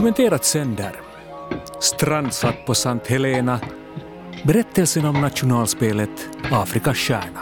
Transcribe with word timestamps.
Dokumenterat 0.00 0.44
sänder. 0.44 0.92
Strandsatt 1.78 2.66
på 2.66 2.74
Sant 2.74 3.06
Helena. 3.06 3.58
Berättelsen 4.46 5.04
om 5.04 5.20
nationalspelet 5.20 6.28
Afrikas 6.52 6.96
stjärna. 6.96 7.40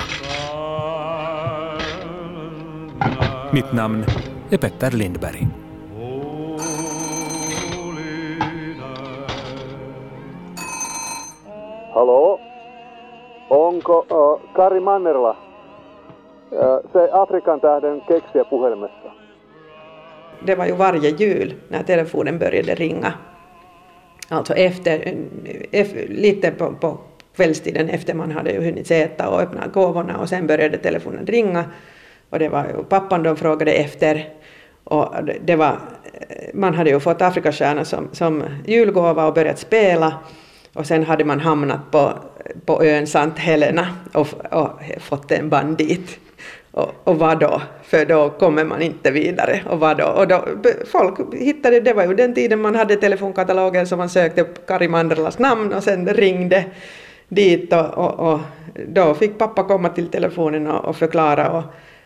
Mitt 3.52 3.72
namn 3.72 4.04
är 4.50 4.58
Petter 4.58 4.90
Lindberg. 4.90 5.48
Hallå? 11.94 12.40
Onko 13.48 14.04
uh, 14.10 14.54
Kari 14.54 14.80
Mannerla 14.80 15.36
uh, 16.50 16.90
se 16.92 17.08
Afrikan 17.12 17.60
tähden 17.60 18.00
keksiä 18.00 18.44
puhelimessa? 18.44 19.17
Det 20.46 20.54
var 20.54 20.66
ju 20.66 20.72
varje 20.72 21.10
jul 21.10 21.54
när 21.68 21.82
telefonen 21.82 22.38
började 22.38 22.74
ringa. 22.74 23.12
Alltså 24.28 24.54
efter, 24.54 25.14
lite 26.08 26.50
på, 26.50 26.72
på 26.72 26.98
kvällstiden 27.36 27.88
efter 27.88 28.14
man 28.14 28.30
hade 28.30 28.50
ju 28.52 28.64
hunnit 28.64 28.90
äta 28.90 29.28
och 29.28 29.40
öppna 29.40 29.66
gåvorna 29.66 30.18
och 30.18 30.28
sen 30.28 30.46
började 30.46 30.78
telefonen 30.78 31.26
ringa. 31.26 31.64
Och 32.30 32.38
det 32.38 32.48
var 32.48 32.64
ju 32.64 32.84
pappan 32.84 33.22
de 33.22 33.36
frågade 33.36 33.72
efter. 33.72 34.28
Och 34.84 35.14
det 35.44 35.56
var, 35.56 35.78
man 36.54 36.74
hade 36.74 36.90
ju 36.90 37.00
fått 37.00 37.22
Afrikastjärna 37.22 37.84
som, 37.84 38.08
som 38.12 38.44
julgåva 38.66 39.26
och 39.26 39.34
börjat 39.34 39.58
spela. 39.58 40.14
Och 40.72 40.86
sen 40.86 41.04
hade 41.04 41.24
man 41.24 41.40
hamnat 41.40 41.90
på, 41.90 42.12
på 42.64 42.84
ön 42.84 43.06
Sant 43.06 43.38
Helena 43.38 43.86
och, 44.12 44.28
och 44.50 44.70
fått 44.98 45.30
en 45.32 45.48
bandit. 45.48 46.20
Och, 46.78 46.94
och 47.04 47.18
vad 47.18 47.40
då? 47.40 47.62
För 47.82 48.04
då 48.04 48.30
kommer 48.30 48.64
man 48.64 48.82
inte 48.82 49.10
vidare. 49.10 49.60
Och 49.66 49.80
vad 49.80 49.96
då? 49.96 50.06
Och 50.06 50.28
då, 50.28 50.44
folk 50.86 51.34
hittade, 51.34 51.80
det 51.80 51.92
var 51.92 52.06
ju 52.06 52.14
den 52.14 52.34
tiden 52.34 52.60
man 52.60 52.74
hade 52.74 52.96
telefonkatalogen 52.96 53.86
så 53.86 53.96
man 53.96 54.08
sökte 54.08 54.42
upp 54.42 54.66
Kari 54.66 54.88
Manderlas 54.88 55.38
namn 55.38 55.72
och 55.72 55.82
sen 55.82 56.08
ringde 56.08 56.64
dit 57.28 57.72
och, 57.72 57.98
och, 57.98 58.32
och 58.32 58.40
då 58.88 59.14
fick 59.14 59.38
pappa 59.38 59.62
komma 59.64 59.88
till 59.88 60.08
telefonen 60.08 60.66
och, 60.66 60.84
och 60.84 60.96
förklara 60.96 61.50
och, 61.50 61.64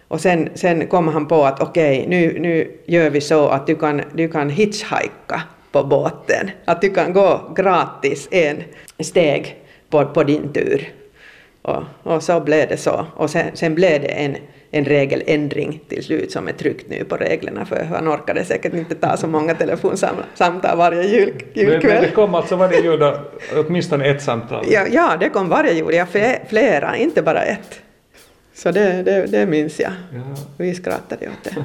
och 0.09 0.21
sen, 0.21 0.49
sen 0.55 0.87
kom 0.87 1.09
han 1.09 1.29
på 1.29 1.45
att 1.45 1.63
okej, 1.63 1.99
okay, 1.99 2.09
nu, 2.09 2.39
nu 2.41 2.71
gör 2.87 3.11
vi 3.11 3.21
så 3.21 3.49
att 3.49 3.67
du 3.67 3.77
kan, 3.77 4.03
du 4.13 4.29
kan 4.29 4.51
hitchhika 4.51 5.43
på 5.73 5.85
båten. 5.85 6.51
Att 6.65 6.81
du 6.81 6.91
kan 6.91 7.13
gå 7.13 7.41
gratis 7.57 8.29
en 8.31 8.63
steg 9.01 9.57
på, 9.91 10.05
på 10.05 10.23
din 10.23 10.53
tur. 10.53 10.89
Och, 11.63 11.83
och 12.03 12.23
så 12.23 12.41
blev 12.41 12.69
det 12.69 12.77
så. 12.77 13.07
Och 13.17 13.31
sen, 13.31 13.47
sen 13.55 13.75
blev 13.75 14.01
det 14.01 14.09
en, 14.09 14.37
en 14.75 14.85
regeländring 14.85 15.81
till 15.89 16.05
slut 16.05 16.33
som 16.33 16.49
är 16.49 16.53
tryckt 16.53 16.91
nu 16.91 17.05
på 17.05 17.17
reglerna 17.17 17.65
för 17.65 17.85
han 17.85 18.09
orkade 18.09 18.45
säkert 18.45 18.75
inte 18.75 18.95
ta 18.95 19.17
så 19.17 19.27
många 19.27 19.55
telefonsamtal 19.55 20.77
varje 20.77 21.03
jul, 21.03 21.33
julkväll. 21.55 21.93
Men 21.93 22.03
det 22.03 22.11
kom 22.11 22.35
alltså 22.35 22.57
varje 22.57 22.81
jul 22.83 22.99
då, 22.99 23.21
åtminstone 23.57 24.05
ett 24.05 24.23
samtal? 24.23 24.65
Ja, 24.69 24.87
ja, 24.91 25.17
det 25.21 25.29
kom 25.29 25.49
varje 25.49 25.73
jul, 25.73 25.95
ja, 25.95 26.07
flera, 26.49 26.97
inte 26.97 27.23
bara 27.23 27.43
ett. 27.43 27.81
Så 28.55 28.71
det, 28.71 29.03
det, 29.03 29.27
det 29.27 29.47
minns 29.47 29.81
jag. 29.81 29.93
Ja. 30.15 30.21
Vi 30.57 30.75
skrattade 30.75 31.29
åt 31.29 31.45
det. 31.45 31.55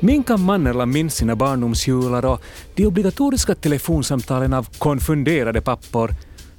Minka 0.00 0.36
Mannerla 0.36 0.86
minns 0.86 1.14
sina 1.14 1.36
barndomsjular 1.36 2.24
och 2.24 2.40
de 2.74 2.86
obligatoriska 2.86 3.54
telefonsamtalen 3.54 4.54
av 4.54 4.68
konfunderade 4.78 5.60
pappor 5.60 6.10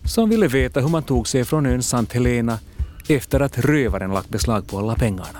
som 0.09 0.29
ville 0.29 0.47
veta 0.47 0.79
hur 0.79 0.89
man 0.89 1.03
tog 1.03 1.27
sig 1.27 1.45
från 1.45 1.65
ön 1.65 1.83
Sant 1.83 2.13
Helena 2.13 2.59
efter 3.07 3.39
att 3.39 3.57
rövaren 3.57 4.11
lagt 4.11 4.29
beslag 4.29 4.67
på 4.67 4.77
alla 4.77 4.95
pengarna. 4.95 5.39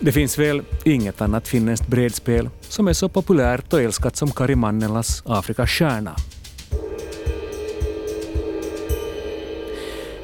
Det 0.00 0.12
finns 0.12 0.38
väl 0.38 0.62
inget 0.84 1.20
annat 1.20 1.48
finländskt 1.48 1.86
brädspel 1.86 2.48
som 2.60 2.88
är 2.88 2.92
så 2.92 3.08
populärt 3.08 3.72
och 3.72 3.82
älskat 3.82 4.16
som 4.16 4.30
Kari 4.30 4.54
Mannelas 4.54 5.22
Afrikas 5.26 5.70
stjärna. 5.70 6.16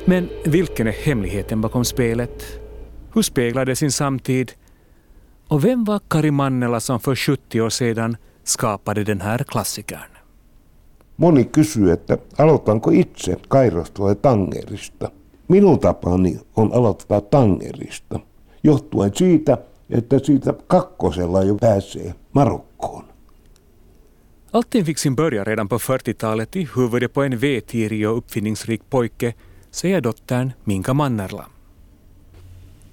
Men 0.05 0.29
vilken 0.45 0.87
är 0.87 0.93
hemligheten 0.93 1.61
bakom 1.61 1.85
spelet? 1.85 2.45
Hur 3.15 3.23
speglar 3.23 3.65
det 3.65 3.77
sin 3.77 3.93
samtid? 3.93 4.53
Och 5.49 5.65
vem 5.65 5.85
var 5.85 6.01
Kari 6.09 6.31
Mannela 6.31 6.81
som 6.81 7.01
för 7.01 7.15
70 7.15 7.61
år 7.61 7.71
sedan 7.71 8.17
skapade 8.47 9.05
den 9.05 9.21
här 9.21 9.45
klassikern? 9.45 10.11
Moni 11.17 11.45
kysyy, 11.45 11.91
että 11.91 12.19
aloitanko 12.39 12.91
itse 12.91 13.37
Kairosta 13.49 14.03
vai 14.03 14.17
Tangerista. 14.17 15.11
Minun 15.49 15.79
tapani 15.79 16.41
on 16.57 16.73
aloittaa 16.73 17.21
Tangerista, 17.21 18.21
johtuen 18.63 19.11
siitä, 19.15 19.59
että 19.91 20.19
siitä 20.19 20.55
kakkosella 20.67 21.43
jo 21.43 21.55
pääsee 21.55 22.15
Marokkoon. 22.33 23.05
Allting 24.53 24.87
fick 24.87 24.99
sin 24.99 25.17
början 25.17 25.47
redan 25.47 25.69
på 25.69 25.79
40-talet 25.79 26.57
i 26.57 26.69
huvudet 26.77 27.13
på 27.13 27.23
en 27.23 27.41
vetgirig 27.41 28.09
och 28.09 28.17
uppfinningsrik 28.17 28.83
pojke 28.91 29.35
säger 29.71 30.01
dottern 30.01 30.53
Minka 30.65 30.95
Mannerla. 30.95 31.56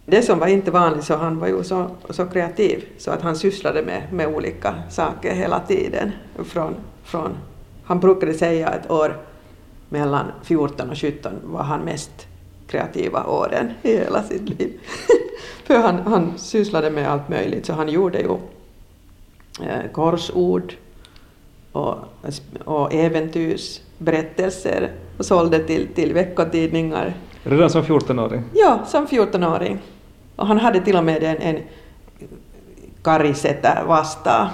Det 0.05 0.21
som 0.21 0.39
var 0.39 0.47
inte 0.47 0.71
vanligt 0.71 1.03
så 1.03 1.15
han 1.15 1.39
var 1.39 1.47
ju 1.47 1.63
så, 1.63 1.87
så 2.09 2.25
kreativ 2.25 2.85
så 2.97 3.11
att 3.11 3.21
han 3.21 3.35
sysslade 3.35 3.81
med, 3.81 4.13
med 4.13 4.27
olika 4.27 4.75
saker 4.89 5.33
hela 5.33 5.59
tiden. 5.59 6.11
Från, 6.45 6.75
från, 7.03 7.37
han 7.83 7.99
brukade 7.99 8.33
säga 8.33 8.67
att 8.67 8.91
år 8.91 9.17
mellan 9.89 10.25
14 10.43 10.89
och 10.89 10.97
17 10.97 11.33
var 11.43 11.63
han 11.63 11.81
mest 11.81 12.27
kreativa 12.67 13.25
åren 13.25 13.71
i 13.81 13.97
hela 13.97 14.23
sitt 14.23 14.49
liv. 14.59 14.79
För 15.63 15.77
han, 15.77 15.99
han 15.99 16.37
sysslade 16.37 16.91
med 16.91 17.11
allt 17.11 17.29
möjligt 17.29 17.65
så 17.65 17.73
han 17.73 17.89
gjorde 17.89 18.19
ju 18.19 18.37
eh, 19.67 19.91
korsord 19.91 20.73
och, 21.71 21.95
och 22.65 22.93
äventyrsberättelser 22.93 24.91
och 25.17 25.25
sålde 25.25 25.59
till, 25.59 25.87
till 25.87 26.13
veckotidningar. 26.13 27.13
Redan 27.43 27.69
som 27.69 27.83
14-åring? 27.83 28.43
Ja, 28.53 28.79
som 28.87 29.07
14-åring. 29.07 29.79
Han 30.45 30.59
hade 30.59 30.79
till 30.79 30.95
och 30.95 31.03
med 31.03 31.23
en, 31.23 31.37
en 31.37 31.59
karisätter 33.03 33.83
vasta. 33.87 34.49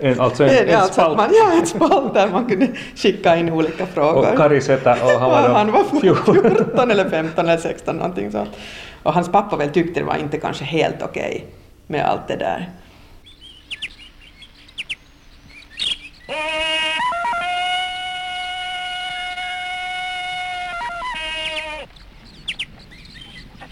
En, 0.00 0.20
alltså 0.20 0.44
en, 0.44 0.68
en, 0.68 0.76
alltså 0.76 0.92
spalt? 0.92 1.16
Man, 1.16 1.30
ja, 1.32 1.52
en 1.60 1.66
spalt 1.66 2.14
där 2.14 2.28
man 2.28 2.46
kunde 2.46 2.68
skicka 2.94 3.36
in 3.36 3.52
olika 3.52 3.86
frågor. 3.86 4.32
Och 4.32 4.36
karisätter 4.36 4.96
och 5.02 5.20
han 5.20 5.30
var, 5.30 5.48
då 5.48 5.54
han 5.54 5.72
var 5.72 5.84
14 6.00 6.90
eller 6.90 7.10
15 7.10 7.48
eller 7.48 7.58
16 7.58 7.96
någonting 7.96 8.32
sånt. 8.32 8.50
Och 9.02 9.12
hans 9.12 9.28
pappa 9.28 9.56
väl 9.56 9.70
tyckte 9.70 10.00
det 10.00 10.06
var 10.06 10.16
inte 10.16 10.38
kanske 10.38 10.64
helt 10.64 11.02
okej 11.02 11.30
okay 11.36 11.40
med 11.86 12.04
allt 12.04 12.28
det 12.28 12.36
där. 12.36 12.70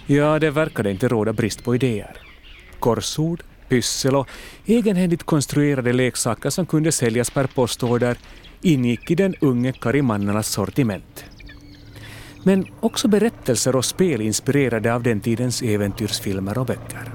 Ja, 0.07 0.39
det 0.39 0.51
verkade 0.51 0.91
inte 0.91 1.09
råda 1.09 1.33
brist 1.33 1.65
på 1.65 1.75
idéer. 1.75 2.17
Korsord, 2.79 3.43
pyssel 3.69 4.17
och 4.17 4.29
egenhändigt 4.67 5.23
konstruerade 5.23 5.93
leksaker 5.93 6.51
som 6.51 6.67
kunde 6.67 6.93
säljas 6.93 7.31
per 7.31 7.47
postorder 7.47 8.17
ingick 8.61 9.11
i 9.11 9.15
den 9.15 9.35
unge 9.41 9.73
Karimannernas 9.73 10.49
sortiment. 10.49 11.25
Men 12.43 12.67
också 12.81 13.09
berättelser 13.09 13.77
och 13.77 13.85
spel 13.85 14.21
inspirerade 14.21 14.95
av 14.95 15.03
den 15.03 15.21
tidens 15.21 15.63
äventyrsfilmer 15.63 16.59
och 16.59 16.67
böcker. 16.67 17.13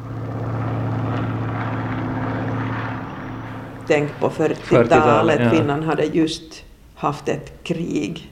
Tänk 3.88 4.20
på 4.20 4.30
40-talet, 4.30 5.38
40 5.38 5.56
Finland 5.58 5.84
hade 5.84 6.04
just 6.04 6.64
haft 6.96 7.28
ett 7.28 7.64
krig 7.64 8.32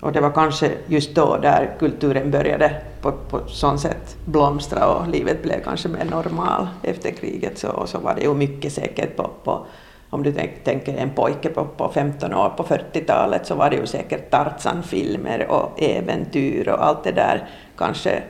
och 0.00 0.12
det 0.12 0.20
var 0.20 0.30
kanske 0.30 0.72
just 0.86 1.14
då 1.14 1.36
där 1.36 1.76
kulturen 1.78 2.30
började 2.30 2.82
på, 3.02 3.12
på 3.12 3.40
sånt 3.48 3.80
sätt 3.80 4.16
blomstra 4.24 4.86
och 4.86 5.08
livet 5.08 5.42
blev 5.42 5.64
kanske 5.64 5.88
mer 5.88 6.04
normal 6.04 6.68
efter 6.82 7.10
kriget. 7.10 7.58
Så, 7.58 7.68
och 7.68 7.88
så 7.88 7.98
var 7.98 8.14
det 8.14 8.22
ju 8.22 8.34
mycket 8.34 8.72
säkert 8.72 9.16
på, 9.16 9.30
på 9.44 9.66
om 10.10 10.22
du 10.22 10.32
tänk, 10.32 10.64
tänker 10.64 10.96
en 10.96 11.10
pojke 11.10 11.48
på, 11.48 11.64
på 11.64 11.88
15 11.88 12.34
år 12.34 12.48
på 12.56 12.62
40-talet 12.62 13.46
så 13.46 13.54
var 13.54 13.70
det 13.70 13.76
ju 13.76 13.86
säkert 13.86 14.30
Tarzan-filmer 14.30 15.46
och 15.50 15.82
äventyr 15.82 16.68
och 16.68 16.86
allt 16.86 17.04
det 17.04 17.12
där 17.12 17.48
kanske 17.76 18.22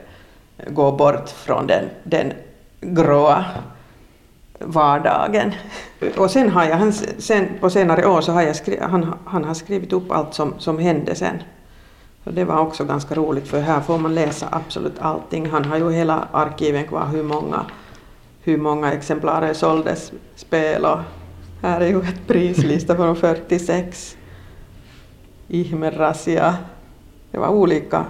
gå 0.67 0.91
bort 0.91 1.29
från 1.29 1.67
den, 1.67 1.89
den 2.03 2.33
gråa 2.81 3.45
vardagen. 4.59 5.51
Och 6.17 6.31
sen 6.31 6.49
har 6.49 6.65
jag, 6.65 6.93
sen, 6.93 7.49
på 7.59 7.69
senare 7.69 8.07
år 8.07 8.21
så 8.21 8.31
har 8.31 8.41
jag 8.41 8.55
skri, 8.55 8.79
han, 8.81 9.13
han 9.25 9.43
har 9.43 9.53
skrivit 9.53 9.93
upp 9.93 10.11
allt 10.11 10.33
som, 10.33 10.53
som 10.57 10.79
hände 10.79 11.15
sen 11.15 11.43
så 12.23 12.29
det 12.31 12.43
var 12.43 12.59
också 12.59 12.85
ganska 12.85 13.15
roligt 13.15 13.47
för 13.47 13.61
här 13.61 13.81
får 13.81 13.97
man 13.97 14.15
läsa 14.15 14.47
absolut 14.51 14.99
allting. 14.99 15.49
Han 15.49 15.65
har 15.65 15.77
ju 15.77 15.91
hela 15.91 16.27
arkiven 16.31 16.83
kvar 16.87 17.05
hur 17.05 17.23
många, 17.23 17.65
hur 18.43 18.57
många 18.57 18.91
exemplar 18.93 19.53
såldes 19.53 20.11
spel 20.35 20.85
och 20.85 20.99
här 21.61 21.81
är 21.81 21.87
ju 21.87 21.99
ett 21.99 22.27
prislista 22.27 22.95
från 22.95 23.15
46. 23.15 24.17
Ihmer 25.47 25.91
Rasia 25.91 26.55
Det 27.31 27.37
var 27.37 27.47
olika, 27.47 28.05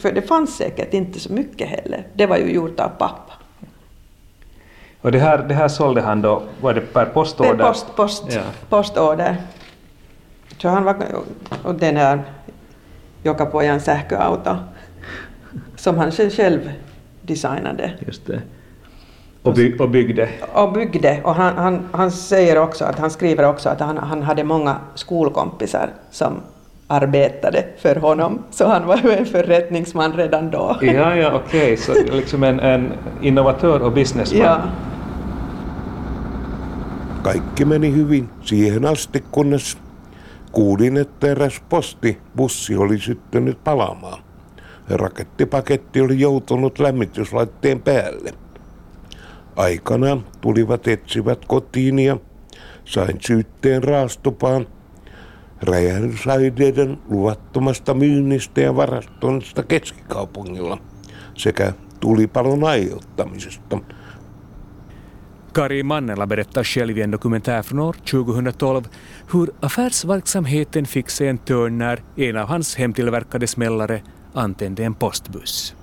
för 0.00 0.12
det 0.12 0.22
fanns 0.22 0.56
säkert 0.56 0.94
inte 0.94 1.20
så 1.20 1.32
mycket 1.32 1.68
heller. 1.68 2.06
Det 2.14 2.26
var 2.26 2.36
ju 2.36 2.52
gjort 2.52 2.80
av 2.80 2.88
pappa. 2.88 3.32
Och 5.00 5.12
det 5.12 5.18
här, 5.18 5.38
det 5.38 5.54
här 5.54 5.68
sålde 5.68 6.00
han 6.00 6.22
då, 6.22 6.42
var 6.60 6.74
det 6.74 6.80
per 6.80 7.06
postorder? 7.06 7.56
Per 7.56 7.64
post, 7.68 7.96
post, 7.96 8.24
Ja. 8.30 8.40
postorder. 8.68 9.36
Så 10.58 10.68
han 10.68 10.84
var, 10.84 10.96
och 11.62 11.74
den 11.74 11.96
här 11.96 12.22
Jokapojan 13.26 13.80
sähköauto 13.80 14.56
som 15.76 15.98
han 15.98 16.10
själv 16.12 16.70
designade 17.22 17.92
Just 18.06 18.26
det. 18.26 18.40
Och, 19.42 19.54
by, 19.54 19.78
och 19.78 19.90
byggde. 19.90 20.28
och 20.52 20.72
byggde. 20.72 21.20
Och 21.24 21.34
han, 21.34 21.56
han, 21.56 21.88
han 21.92 22.10
säger 22.10 22.58
också 22.58 22.84
att 22.84 22.98
han 22.98 23.10
skriver 23.10 23.48
också 23.48 23.68
att 23.68 23.80
han, 23.80 23.98
han 23.98 24.22
hade 24.22 24.44
många 24.44 24.76
skolkompisar 24.94 25.90
som 26.10 26.32
arbetade 26.88 27.64
för 27.78 27.96
honom. 27.96 28.42
Så 28.50 28.66
han 28.66 28.86
var 28.86 28.96
ju 29.04 29.12
en 29.12 29.26
förrättningsman 29.26 30.12
redan 30.12 30.50
då. 30.50 30.76
Ja, 30.80 31.16
ja, 31.16 31.32
okej, 31.34 31.76
så 31.76 31.92
liksom 32.12 32.42
en, 32.42 32.60
en 32.60 32.92
innovatör 33.22 33.82
och 33.82 33.92
businessman. 33.92 34.42
Ja. 34.42 34.58
Kaikki 37.24 37.64
meni 37.64 37.90
hyvin 37.90 38.28
siihen 38.44 38.84
asti, 38.84 39.22
kunnes 39.32 39.76
kuulin, 40.56 40.96
että 40.96 41.26
eräs 41.26 41.62
postibussi 41.68 42.76
oli 42.76 42.98
syttynyt 42.98 43.64
palaamaan. 43.64 44.22
Rakettipaketti 44.88 46.00
oli 46.00 46.20
joutunut 46.20 46.78
lämmityslaitteen 46.78 47.82
päälle. 47.82 48.32
Aikana 49.56 50.22
tulivat 50.40 50.88
etsivät 50.88 51.44
kotiin 51.44 51.98
ja 51.98 52.16
sain 52.84 53.18
syytteen 53.20 53.84
raastupaan 53.84 54.66
räjähdysaineiden 55.62 56.98
luvattomasta 57.08 57.94
myynnistä 57.94 58.60
ja 58.60 58.76
varastoinnista 58.76 59.62
keskikaupungilla 59.62 60.78
sekä 61.34 61.72
tulipalon 62.00 62.64
aiheuttamisesta. 62.64 63.78
Kari 65.56 65.82
Mannela 65.82 66.26
berättar 66.26 66.64
själv 66.64 66.98
i 66.98 67.02
en 67.02 67.10
dokumentär 67.10 67.62
från 67.62 67.78
år 67.78 67.92
2012 67.92 68.88
hur 69.32 69.50
affärsverksamheten 69.60 70.86
fick 70.86 71.10
sig 71.10 71.28
en 71.28 71.38
törn 71.38 71.78
när 71.78 72.02
en 72.16 72.36
av 72.36 72.48
hans 72.48 72.76
hemtillverkade 72.76 73.46
smällare 73.46 74.02
antände 74.34 74.84
en 74.84 74.94
postbuss. 74.94 75.74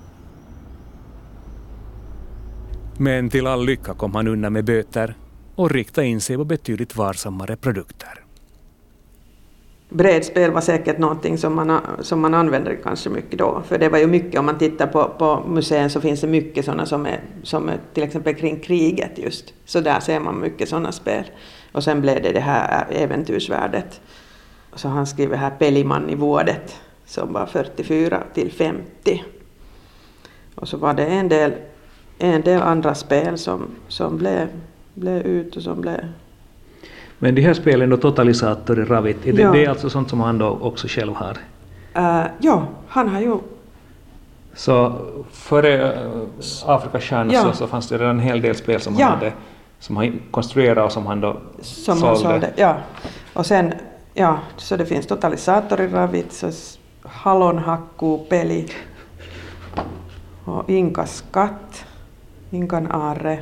Men 2.98 3.30
till 3.30 3.46
all 3.46 3.64
lycka 3.66 3.94
kom 3.94 4.14
han 4.14 4.28
undan 4.28 4.52
med 4.52 4.64
böter 4.64 5.16
och 5.54 5.70
riktade 5.70 6.06
in 6.06 6.20
sig 6.20 6.36
på 6.36 6.44
betydligt 6.44 6.96
varsammare 6.96 7.56
produkter. 7.56 8.23
Brädspel 9.94 10.50
var 10.50 10.60
säkert 10.60 10.98
någonting 10.98 11.38
som 11.38 11.54
man, 11.54 11.80
som 12.00 12.20
man 12.20 12.34
använde 12.34 12.76
kanske 12.76 13.10
mycket 13.10 13.38
då. 13.38 13.62
För 13.66 13.78
det 13.78 13.88
var 13.88 13.98
ju 13.98 14.06
mycket, 14.06 14.40
om 14.40 14.46
man 14.46 14.58
tittar 14.58 14.86
på, 14.86 15.08
på 15.18 15.48
museen 15.48 15.90
så 15.90 16.00
finns 16.00 16.20
det 16.20 16.26
mycket 16.26 16.64
sådana 16.64 16.86
som 16.86 17.06
är, 17.06 17.20
som 17.42 17.68
är 17.68 17.78
till 17.92 18.02
exempel 18.02 18.34
kring 18.34 18.60
kriget 18.60 19.18
just. 19.18 19.54
Så 19.64 19.80
där 19.80 20.00
ser 20.00 20.20
man 20.20 20.40
mycket 20.40 20.68
sådana 20.68 20.92
spel. 20.92 21.24
Och 21.72 21.84
sen 21.84 22.00
blev 22.00 22.22
det 22.22 22.32
det 22.32 22.40
här 22.40 22.86
äventyrsvärdet. 22.90 24.00
Så 24.74 24.88
han 24.88 25.06
skriver 25.06 25.36
här 25.36 25.50
Peliman 25.50 26.10
i 26.10 26.14
vårdet 26.14 26.80
som 27.06 27.32
var 27.32 27.46
44 27.46 28.22
till 28.34 28.52
50. 28.52 29.24
Och 30.54 30.68
så 30.68 30.76
var 30.76 30.94
det 30.94 31.06
en 31.06 31.28
del, 31.28 31.52
en 32.18 32.42
del 32.42 32.62
andra 32.62 32.94
spel 32.94 33.38
som, 33.38 33.66
som 33.88 34.18
blev, 34.18 34.48
blev 34.94 35.26
ut 35.26 35.56
och 35.56 35.62
som 35.62 35.80
blev 35.80 36.00
men 37.24 37.34
de 37.34 37.42
här 37.42 37.54
spelen 37.54 37.90
då, 37.90 37.96
Totalisator 37.96 38.78
i 38.78 38.84
Ravit, 38.84 39.16
det, 39.22 39.30
Ja. 39.30 39.50
det 39.52 39.64
är 39.64 39.68
alltså 39.68 39.90
sånt 39.90 40.10
som 40.10 40.20
han 40.20 40.38
då 40.38 40.58
också 40.60 40.88
själv 40.88 41.14
har. 41.14 41.38
Uh, 41.96 42.26
ja, 42.38 42.66
han 42.88 43.08
har 43.08 43.20
ju... 43.20 43.38
Så 44.54 44.92
före 45.32 45.92
äh, 45.92 46.00
Afrikastjärnan 46.66 47.30
Ja. 47.30 47.42
så, 47.42 47.52
så 47.52 47.66
fanns 47.66 47.88
det 47.88 47.98
redan 47.98 48.10
en 48.10 48.20
hel 48.20 48.40
del 48.40 48.54
spel 48.54 48.80
som 48.80 48.94
Ja. 48.98 49.06
han 49.06 49.18
hade 49.18 49.32
som 49.78 49.96
han 49.96 50.20
konstruerade 50.30 50.82
och 50.82 50.92
som 50.92 51.06
han 51.06 51.20
då 51.20 51.36
Som 51.60 52.02
han 52.02 52.16
sålde. 52.16 52.52
Ja. 52.56 52.76
Och 53.32 53.46
sen, 53.46 53.72
ja, 54.14 54.38
så 54.56 54.76
det 54.76 54.86
finns 54.86 55.06
totalisator 55.06 55.80
i 55.80 55.88
Ravitsos, 55.88 56.78
hallonhakkuu-peli 57.02 58.68
och 60.44 60.70
Inkas 60.70 61.16
skatt, 61.16 61.84
Inkan 62.50 62.90
are. 62.90 63.38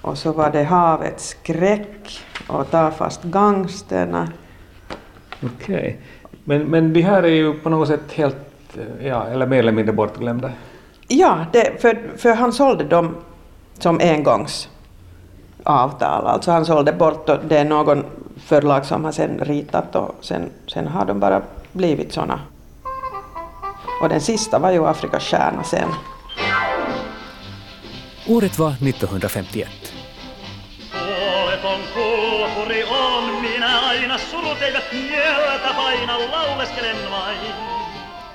Och 0.00 0.18
så 0.18 0.32
var 0.32 0.50
det 0.50 0.64
Havets 0.64 1.28
skräck 1.28 2.20
och 2.48 2.70
Ta 2.70 2.90
fast 2.90 3.22
gangsterna. 3.22 4.28
Okej. 5.42 6.00
Men, 6.44 6.62
men 6.62 6.92
de 6.92 7.02
här 7.02 7.22
är 7.22 7.28
ju 7.28 7.54
på 7.54 7.70
något 7.70 7.88
sätt 7.88 8.12
helt, 8.12 8.36
eh, 8.74 9.06
ja, 9.06 9.26
eller 9.26 9.46
mer 9.46 9.58
eller 9.58 9.72
mindre 9.72 9.92
bortglömda. 9.92 10.50
Ja, 11.08 11.46
det, 11.52 11.80
för, 11.80 11.98
för 12.16 12.34
han 12.34 12.52
sålde 12.52 12.84
dem 12.84 13.16
som 13.78 14.00
engångsavtal. 14.00 14.66
Alltså 16.26 16.50
han 16.50 16.64
sålde 16.64 16.92
bort 16.92 17.28
och 17.28 17.38
det 17.48 17.58
är 17.58 17.64
någon 17.64 18.04
förlag 18.36 18.84
som 18.84 19.04
har 19.04 19.12
sen 19.12 19.38
ritat 19.38 19.96
och 19.96 20.14
sen, 20.20 20.50
sen 20.66 20.86
har 20.86 21.04
de 21.04 21.20
bara 21.20 21.42
blivit 21.72 22.12
såna. 22.12 22.40
Och 24.02 24.08
den 24.08 24.20
sista 24.20 24.58
var 24.58 24.70
ju 24.70 24.86
Afrikas 24.86 25.22
stjärna 25.22 25.62
sen. 25.62 25.88
Året 28.28 28.58
var 28.58 28.70
1951. 28.70 29.85
Surut 34.36 34.62
eivät 34.62 34.92
mieltä 34.92 35.74
paina, 35.76 36.18
lauleskelen 36.30 37.10
vain. 37.10 37.52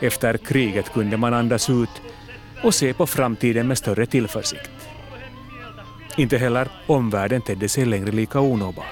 Efter 0.01 0.38
kriget 0.38 0.89
kunde 0.89 1.18
man 1.18 1.33
andas 1.33 1.69
ut 1.69 2.01
och 2.63 2.75
se 2.75 2.94
på 2.94 3.06
framtiden 3.06 3.68
med 3.68 3.77
större 3.77 4.06
tillförsikt. 4.06 4.71
Inte 6.18 6.38
heller 6.38 6.68
omvärlden 6.88 7.42
tedde 7.42 7.69
sig 7.69 7.86
längre 7.86 8.12
lika 8.12 8.39
onåbar. 8.39 8.86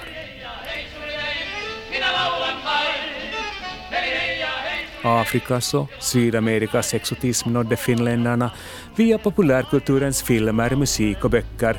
Afrikas 5.04 5.74
och 5.74 5.90
Sydamerikas 5.98 6.94
exotism 6.94 7.52
nådde 7.52 7.76
finländarna 7.76 8.50
via 8.96 9.18
populärkulturens 9.18 10.22
filmer, 10.22 10.76
musik 10.76 11.24
och 11.24 11.30
böcker. 11.30 11.76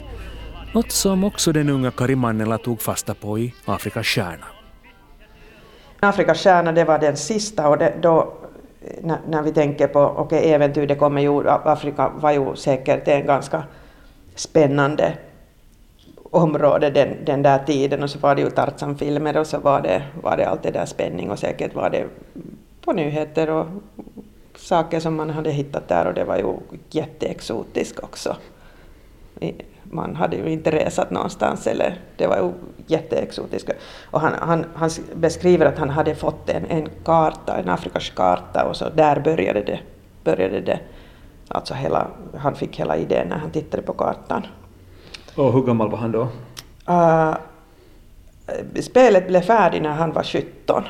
Något 0.74 0.92
som 0.92 1.24
också 1.24 1.52
den 1.52 1.70
unga 1.70 1.92
Kari 1.92 2.16
Mannela 2.16 2.58
tog 2.58 2.82
fasta 2.82 3.14
på 3.14 3.40
i 3.40 3.54
Afrikas 3.66 4.08
stjärna. 4.08 4.61
Afrikas 6.04 6.44
stjärna 6.44 6.72
det 6.72 6.84
var 6.84 7.00
den 7.00 7.18
sista 7.18 7.70
och 7.70 7.78
det, 7.78 7.94
då 8.02 8.34
när, 9.02 9.18
när 9.28 9.42
vi 9.42 9.52
tänker 9.52 9.88
på 9.88 10.00
okej 10.00 10.54
äventyr, 10.54 10.88
det 10.88 10.96
kommer 10.96 11.22
ju, 11.22 11.50
Afrika 11.50 12.12
var 12.16 12.32
ju 12.32 12.56
säkert 12.56 13.08
en 13.08 13.26
ganska 13.26 13.64
spännande 14.36 15.18
område 16.24 16.90
den, 16.90 17.26
den 17.26 17.42
där 17.42 17.60
tiden 17.60 18.04
och 18.04 18.10
så 18.10 18.20
var 18.20 18.36
det 18.36 18.42
ju 18.42 18.50
Tarzan-filmer 18.50 19.38
och 19.38 19.48
så 19.48 19.60
var 19.60 19.82
det, 19.82 20.04
var 20.22 20.38
det 20.38 20.46
allt 20.46 20.64
det 20.64 20.72
där 20.72 20.86
spänning 20.86 21.32
och 21.32 21.40
säkert 21.40 21.76
var 21.76 21.90
det 21.90 22.06
på 22.86 22.94
nyheter 22.94 23.50
och 23.50 23.66
saker 24.56 25.00
som 25.00 25.16
man 25.16 25.30
hade 25.30 25.52
hittat 25.52 25.88
där 25.88 26.08
och 26.08 26.14
det 26.14 26.24
var 26.24 26.38
ju 26.38 26.54
jätteexotiskt 26.90 28.00
också. 28.00 28.36
Man 29.94 30.16
hade 30.16 30.36
ju 30.36 30.50
inte 30.50 30.72
resat 30.72 31.12
någonstans 31.12 31.68
eller 31.68 32.00
det 32.18 32.28
var 32.28 32.38
ju 32.38 32.52
jätteexotiskt. 32.88 33.70
Och 34.12 34.22
han, 34.22 34.34
han, 34.40 34.66
han 34.76 34.90
beskriver 35.16 35.66
att 35.66 35.78
han 35.78 35.90
hade 35.90 36.16
fått 36.16 36.50
en, 36.50 36.66
en 36.66 36.90
karta, 37.04 37.58
en 37.58 37.70
Afrikas 37.70 38.10
karta 38.10 38.66
och 38.70 38.76
så 38.76 38.90
där 38.90 39.20
började 39.20 39.62
det. 39.62 39.80
Började 40.24 40.62
det. 40.62 40.80
Alltså 41.48 41.74
hela, 41.74 42.08
han 42.38 42.56
fick 42.56 42.80
hela 42.80 42.98
idén 42.98 43.28
när 43.28 43.38
han 43.38 43.52
tittade 43.52 43.84
på 43.84 43.94
kartan. 43.94 44.48
Och 45.36 45.54
hur 45.54 45.62
gammal 45.62 45.90
var 45.90 45.98
han 45.98 46.12
då? 46.12 46.28
Uh, 46.90 47.36
spelet 48.82 49.28
blev 49.28 49.42
färdigt 49.42 49.82
när 49.84 49.94
han 49.94 50.14
var 50.14 50.24
17. 50.24 50.84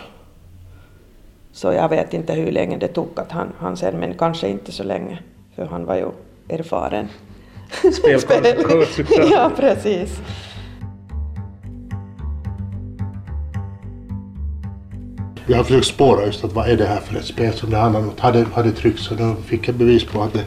Så 1.52 1.74
jag 1.74 1.90
vet 1.90 2.14
inte 2.14 2.34
hur 2.34 2.52
länge 2.52 2.78
det 2.78 2.88
tog 2.88 3.20
att 3.20 3.32
han, 3.32 3.48
han 3.60 3.78
sen, 3.78 4.00
men 4.00 4.14
kanske 4.14 4.50
inte 4.50 4.72
så 4.72 4.84
länge. 4.84 5.20
För 5.56 5.66
han 5.66 5.86
var 5.86 5.96
ju 5.96 6.08
erfaren. 6.50 7.08
Spelkonsultant. 7.94 9.32
ja, 9.32 9.52
precis. 9.58 10.20
Jag 15.48 15.58
har 15.58 15.64
försökt 15.64 15.86
spåra 15.88 16.26
just 16.26 16.44
att 16.44 16.54
vad 16.54 16.70
är 16.70 16.78
det 16.78 16.86
här 16.86 17.00
för 17.00 17.16
ett 17.16 17.26
spel 17.26 17.54
som 17.54 17.70
det 17.70 17.78
handlar 17.78 18.00
om. 18.00 18.12
Hade, 18.20 18.46
hade 18.54 18.72
tryckts 18.72 19.06
så 19.06 19.14
då 19.16 19.36
fick 19.46 19.68
jag 19.68 19.76
bevis 19.76 20.06
på 20.06 20.22
att 20.22 20.34
det, 20.34 20.44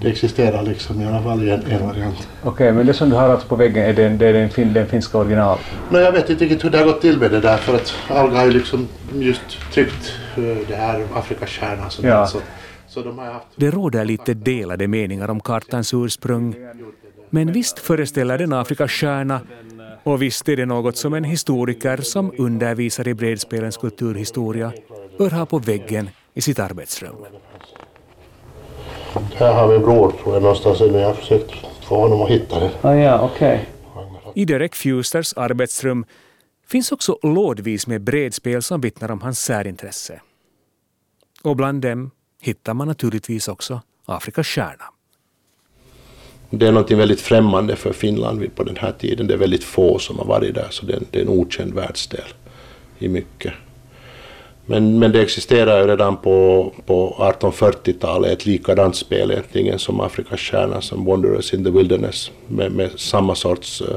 det 0.00 0.08
existerar 0.08 0.62
liksom 0.62 1.00
i 1.02 1.06
alla 1.06 1.22
fall 1.22 1.42
i 1.42 1.50
en, 1.50 1.62
en 1.70 1.86
variant. 1.86 2.28
Okej, 2.42 2.72
men 2.72 2.86
det 2.86 2.94
som 2.94 3.10
du 3.10 3.16
har 3.16 3.28
alltså 3.28 3.48
på 3.48 3.56
väggen 3.56 3.84
är 3.84 3.92
den, 3.92 4.18
det 4.18 4.26
är 4.26 4.32
den, 4.32 4.50
fin, 4.50 4.72
den 4.72 4.86
finska 4.86 5.18
original? 5.18 5.58
Men 5.90 6.02
jag 6.02 6.12
vet 6.12 6.30
inte 6.30 6.44
riktigt 6.44 6.64
hur 6.64 6.70
det 6.70 6.78
har 6.78 6.84
gått 6.84 7.00
till 7.00 7.18
med 7.18 7.30
det 7.30 7.40
där 7.40 7.56
för 7.56 7.74
att 7.74 7.94
Alga 8.08 8.36
har 8.38 8.44
ju 8.44 8.50
liksom 8.50 8.88
just 9.14 9.42
tryckt 9.72 10.12
eh, 10.36 10.42
det 10.68 10.74
här 10.76 11.04
Afrikas 11.14 11.50
stjärna. 11.50 11.90
Så, 11.90 12.06
Ja. 12.06 12.26
så, 12.26 12.38
så 12.92 13.02
de 13.02 13.18
har 13.18 13.26
ju 13.26 13.32
haft... 13.32 13.46
Det 13.56 13.70
råder 13.70 14.04
lite 14.04 14.34
delade 14.34 14.88
meningar 14.88 15.30
om 15.30 15.40
kartans 15.40 15.94
ursprung. 15.94 16.54
Men 17.30 17.52
visst 17.52 17.78
föreställer 17.78 18.38
den 18.38 18.52
Afrikas 18.52 18.90
stjärna 18.90 19.40
och 20.02 20.22
visst 20.22 20.48
är 20.48 20.56
det 20.56 20.66
något 20.66 20.96
som 20.96 21.14
en 21.14 21.24
historiker 21.24 21.96
som 21.96 22.32
undervisar 22.38 23.08
i 23.08 23.14
bredspelens 23.14 23.76
kulturhistoria 23.76 24.72
bör 25.18 25.30
ha 25.30 25.46
på 25.46 25.58
väggen 25.58 26.10
i 26.34 26.40
sitt 26.40 26.58
arbetsrum. 26.58 27.16
Här 29.34 29.52
har 29.52 29.68
min 29.68 29.80
bror 29.80 30.12
tror 30.22 30.34
jag 30.34 30.42
någonstans. 30.42 30.80
Jag 30.80 31.06
har 31.06 31.14
försökt 31.14 31.52
få 31.88 31.96
honom 31.96 32.22
att 32.22 32.30
hitta 32.30 32.60
det. 32.60 32.70
Ah, 32.82 32.94
ja, 32.94 33.30
okej. 33.32 33.68
I 34.34 34.44
Derek 34.44 34.74
Fusters 34.74 35.34
arbetsrum 35.36 36.04
finns 36.66 36.92
också 36.92 37.18
lådvis 37.22 37.86
med 37.86 38.02
bredspel 38.02 38.62
som 38.62 38.80
vittnar 38.80 39.10
om 39.10 39.20
hans 39.20 39.40
särintresse. 39.40 40.20
Och 41.42 41.56
bland 41.56 41.82
dem 41.82 42.10
hittar 42.42 42.74
man 42.74 42.88
naturligtvis 42.88 43.48
också 43.48 43.80
Afrikas 44.04 44.46
stjärna. 44.46 44.84
Det 46.50 46.66
är 46.66 46.72
något 46.72 46.90
väldigt 46.90 47.20
främmande 47.20 47.76
för 47.76 47.92
Finland 47.92 48.54
på 48.54 48.64
den 48.64 48.76
här 48.76 48.92
tiden. 48.92 49.26
Det 49.26 49.34
är 49.34 49.38
väldigt 49.38 49.64
få 49.64 49.98
som 49.98 50.18
har 50.18 50.24
varit 50.24 50.54
där, 50.54 50.68
så 50.70 50.86
det 50.86 50.92
är, 50.92 51.02
det 51.10 51.18
är 51.18 51.22
en 51.22 51.28
okänd 51.28 51.74
världsdel 51.74 52.28
i 52.98 53.08
mycket. 53.08 53.52
Men, 54.66 54.98
men 54.98 55.12
det 55.12 55.22
existerar 55.22 55.80
ju 55.80 55.86
redan 55.86 56.16
på, 56.16 56.72
på 56.86 57.16
1840-talet 57.18 58.32
ett 58.32 58.46
likadant 58.46 58.96
spel 58.96 59.30
egentligen 59.30 59.78
som 59.78 60.00
Afrikas 60.00 60.40
stjärna, 60.40 60.80
som 60.80 61.04
Wanderers 61.04 61.54
in 61.54 61.64
the 61.64 61.70
Wilderness, 61.70 62.30
med, 62.48 62.72
med 62.72 62.90
samma 62.96 63.34
sorts 63.34 63.80
eh, 63.80 63.96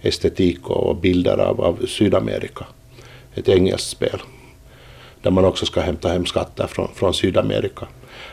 estetik 0.00 0.70
och 0.70 0.96
bilder 0.96 1.38
av, 1.38 1.60
av 1.60 1.86
Sydamerika. 1.86 2.66
Ett 3.34 3.48
engelskt 3.48 3.88
spel, 3.88 4.20
där 5.22 5.30
man 5.30 5.44
också 5.44 5.66
ska 5.66 5.80
hämta 5.80 6.08
hem 6.08 6.26
skatter 6.26 6.66
från, 6.66 6.88
från 6.94 7.14
Sydamerika. 7.14 7.86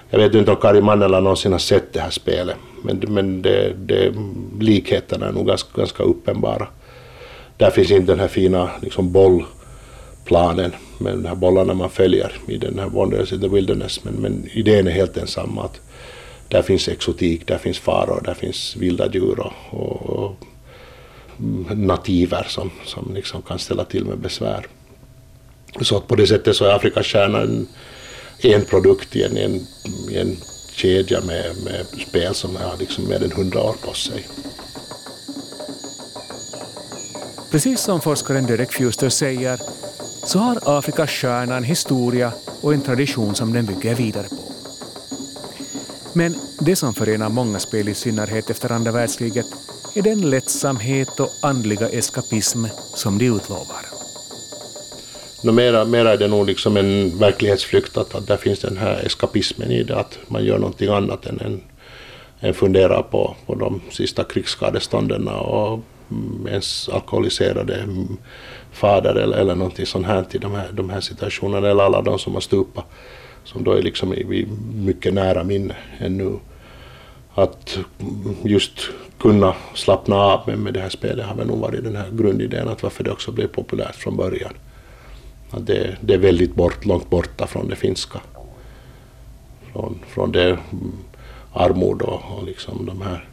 Jag 0.10 0.20
vet 0.20 0.36
inte 0.36 0.52
om 0.52 0.58
Kari 0.58 0.82
Mannela 0.82 1.20
någonsin 1.20 1.52
har 1.52 1.60
sett 1.60 1.94
det 1.94 2.00
här 2.00 2.10
spelet, 2.10 2.56
men, 2.84 2.98
men 3.08 3.42
det, 3.42 3.74
det, 3.86 4.14
likheterna 4.60 5.28
är 5.28 5.32
nog 5.32 5.48
ganska, 5.48 5.78
ganska 5.78 6.04
uppenbara. 6.04 6.68
Där 7.58 7.70
finns 7.70 7.92
inte 7.92 8.12
den 8.12 8.20
här 8.20 8.28
fina 8.28 8.70
liksom, 8.82 9.12
bollplanen 9.12 10.72
med 10.98 11.14
de 11.14 11.26
här 11.26 11.36
bollarna 11.36 11.74
man 11.74 11.90
följer 11.90 12.32
i 12.48 12.58
den 12.58 12.80
här 12.80 12.90
Wanderers 12.90 13.34
in 13.34 13.42
the 13.42 13.48
Wilderness, 13.48 14.04
men, 14.04 14.14
men 14.14 14.50
idén 14.54 14.88
är 14.88 14.92
helt 14.92 15.14
densamma. 15.14 15.64
Att 15.64 15.82
där 16.48 16.62
finns 16.62 16.88
exotik, 16.88 17.48
där 17.48 17.58
finns 17.58 17.80
faror, 17.80 18.22
där 18.26 18.34
finns 18.34 18.76
vilda 18.76 19.12
djur 19.12 19.40
och, 19.40 19.54
och, 19.70 20.02
och 20.02 20.36
mm, 21.40 21.88
nativer 21.88 22.46
som, 22.50 22.72
som 22.86 23.14
liksom 23.14 23.42
kan 23.42 23.60
ställa 23.60 23.84
till 23.84 24.06
med 24.06 24.18
besvär. 24.18 24.68
Så 25.82 25.98
att 25.98 26.08
på 26.08 26.16
det 26.16 26.28
sättet 26.28 26.56
så 26.56 26.66
är 26.66 26.76
Afrikas 26.76 27.06
stjärna 27.06 27.42
en, 27.42 27.68
en 28.40 28.66
produkt 28.66 29.16
i 29.16 29.24
en, 29.24 29.38
en, 29.38 29.68
en 30.16 30.38
kedja 30.72 31.22
med, 31.22 31.56
med 31.64 31.86
spel 32.08 32.36
som 32.36 32.56
har 32.56 32.78
liksom 32.78 33.10
mer 33.10 33.24
än 33.24 33.32
hundra 33.32 33.62
år 33.62 33.76
på 33.82 33.94
sig. 33.94 34.28
Precis 37.52 37.82
som 37.82 38.02
forskaren 38.02 38.46
Derek 38.46 38.72
Fuster 38.72 39.10
säger 39.10 39.60
så 40.26 40.40
har 40.40 40.60
Afrikas 40.66 41.10
stjärna 41.10 41.58
en 41.58 41.64
historia 41.64 42.32
och 42.62 42.74
en 42.74 42.82
tradition 42.82 43.36
som 43.36 43.54
den 43.54 43.66
bygger 43.66 43.96
vidare 43.96 44.28
på. 44.30 44.46
Men 46.14 46.36
det 46.60 46.76
som 46.76 46.94
förenar 46.94 47.30
många 47.30 47.60
spel, 47.60 47.90
i 47.90 47.94
synnerhet 47.94 48.50
efter 48.50 48.72
andra 48.72 48.92
världskriget, 48.92 49.46
är 49.96 50.02
den 50.02 50.30
lättsamhet 50.30 51.20
och 51.20 51.30
andliga 51.42 51.90
eskapism 51.90 52.66
som 52.96 53.18
de 53.18 53.26
utlovar. 53.26 53.95
No, 55.46 55.52
mera, 55.52 55.86
mera 55.86 56.14
är 56.14 56.18
det 56.18 56.28
nog 56.28 56.48
liksom 56.48 56.78
en 56.78 57.20
verklighetsflykt, 57.20 57.98
att, 57.98 58.16
att 58.16 58.28
där 58.28 58.38
finns 58.38 58.60
den 58.60 58.78
här 58.78 59.06
eskapismen 59.06 59.72
i 59.72 59.84
det, 59.84 59.96
att 59.96 60.20
man 60.28 60.46
gör 60.46 60.58
någonting 60.58 60.90
annat 60.90 61.26
än, 61.26 61.40
än, 61.40 61.62
än 62.40 62.54
funderar 62.54 63.02
på, 63.02 63.36
på 63.46 63.56
de 63.56 63.82
sista 63.92 64.24
krigsskadestånden 64.24 65.28
och 65.28 65.80
mm, 66.12 66.48
ens 66.48 66.90
alkoholiserade 66.90 67.76
mm, 67.76 68.18
fader 68.72 69.16
eller, 69.16 69.38
eller 69.38 69.56
någonting 69.56 69.86
sånt 69.86 70.06
här 70.06 70.24
till 70.24 70.40
de 70.42 70.52
här, 70.52 70.70
de 70.72 70.90
här 70.90 71.02
situationerna, 71.02 71.70
eller 71.70 71.84
alla 71.84 72.02
de 72.02 72.20
som 72.20 72.34
har 72.34 72.42
stupat, 72.42 72.86
som 73.44 73.64
då 73.64 73.72
är 73.72 73.82
liksom 73.82 74.14
i, 74.14 74.48
mycket 74.74 75.14
nära 75.14 75.44
minne 75.44 75.76
ännu. 76.00 76.40
Att 77.34 77.80
mm, 78.00 78.36
just 78.44 78.90
kunna 79.20 79.56
slappna 79.74 80.16
av 80.16 80.48
med, 80.48 80.60
med 80.60 80.74
det 80.74 80.80
här 80.80 80.90
spelet 80.90 81.26
har 81.26 81.36
väl 81.36 81.48
nog 81.48 81.60
varit 81.60 81.84
den 81.84 81.96
här 81.96 82.10
grundidén, 82.12 82.68
att 82.68 82.84
varför 82.84 83.04
det 83.04 83.12
också 83.12 83.32
blev 83.32 83.48
populärt 83.48 83.96
från 83.96 84.18
början. 84.18 84.54
Att 85.56 85.66
det, 85.66 85.98
det 86.02 86.14
är 86.14 86.18
väldigt 86.18 86.56
bort, 86.56 86.86
långt 86.86 87.10
borta 87.10 87.48
från 87.48 87.70
det 87.70 87.76
finska. 87.76 88.22
Från, 89.72 90.00
från 90.08 90.32
det 90.32 90.50
mm, 90.50 90.94
armod 91.54 92.02
och, 92.02 92.22
och 92.38 92.44
liksom 92.44 92.86
de 92.86 93.02
här 93.02 93.28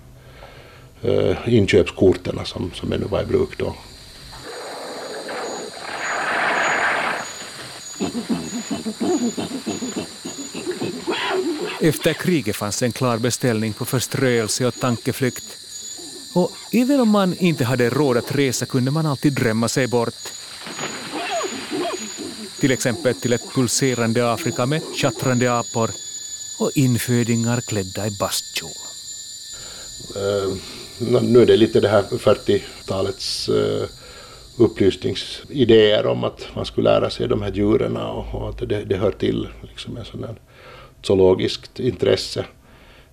eh, 1.02 1.54
inköpskorten 1.54 2.38
som, 2.44 2.70
som 2.74 2.92
ännu 2.92 3.04
var 3.04 3.22
i 3.22 3.26
bruk 3.26 3.58
då. 3.58 3.74
Efter 11.80 12.12
kriget 12.12 12.56
fanns 12.56 12.82
en 12.82 12.92
klar 12.92 13.18
beställning 13.18 13.72
på 13.72 13.84
förströelse 13.84 14.66
och 14.66 14.74
tankeflykt. 14.74 15.44
Och 16.34 16.50
även 16.72 17.00
om 17.00 17.08
man 17.08 17.34
inte 17.38 17.64
hade 17.64 17.90
råd 17.90 18.16
att 18.16 18.34
resa 18.34 18.66
kunde 18.66 18.90
man 18.90 19.06
alltid 19.06 19.32
drömma 19.32 19.68
sig 19.68 19.86
bort. 19.86 20.32
Till 22.62 22.72
exempel 22.72 23.14
till 23.14 23.32
ett 23.32 23.54
pulserande 23.54 24.32
Afrika 24.32 24.66
med 24.66 24.82
tjattrande 24.94 25.58
apor 25.58 25.90
och 26.60 26.70
infödingar 26.74 27.60
klädda 27.60 28.06
i 28.06 28.10
bastkjol. 28.20 28.70
Uh, 30.16 31.16
eh, 31.16 31.22
nu 31.22 31.42
är 31.42 31.46
det 31.46 31.56
lite 31.56 31.80
det 31.80 31.88
här 31.88 32.02
40-talets 32.02 33.48
uh, 33.48 33.82
eh, 33.82 33.88
upplysningsidéer 34.56 36.06
om 36.06 36.24
att 36.24 36.48
man 36.54 36.66
skulle 36.66 36.90
lära 36.90 37.10
sig 37.10 37.28
de 37.28 37.42
här 37.42 37.52
djuren 37.52 37.96
och, 37.96 38.34
och 38.34 38.48
att 38.48 38.58
det, 38.58 38.84
det 38.84 38.96
hör 38.96 39.12
till 39.12 39.48
liksom 39.62 39.96
en 39.96 40.04
sån 40.04 40.24
här 40.24 40.36
zoologiskt 41.02 41.80
intresse 41.80 42.44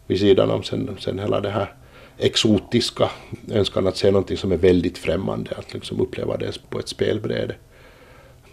vid 0.07 0.19
sidan 0.19 0.51
om 0.51 0.63
sen, 0.63 0.97
sen 0.99 1.19
hela 1.19 1.39
det 1.39 1.49
här 1.49 1.73
exotiska 2.17 3.09
önskan 3.51 3.87
att 3.87 3.97
se 3.97 4.11
någonting 4.11 4.37
som 4.37 4.51
är 4.51 4.57
väldigt 4.57 4.97
främmande, 4.97 5.51
att 5.55 5.73
liksom 5.73 6.01
uppleva 6.01 6.37
det 6.37 6.69
på 6.69 6.79
ett 6.79 6.89
spelbräde. 6.89 7.55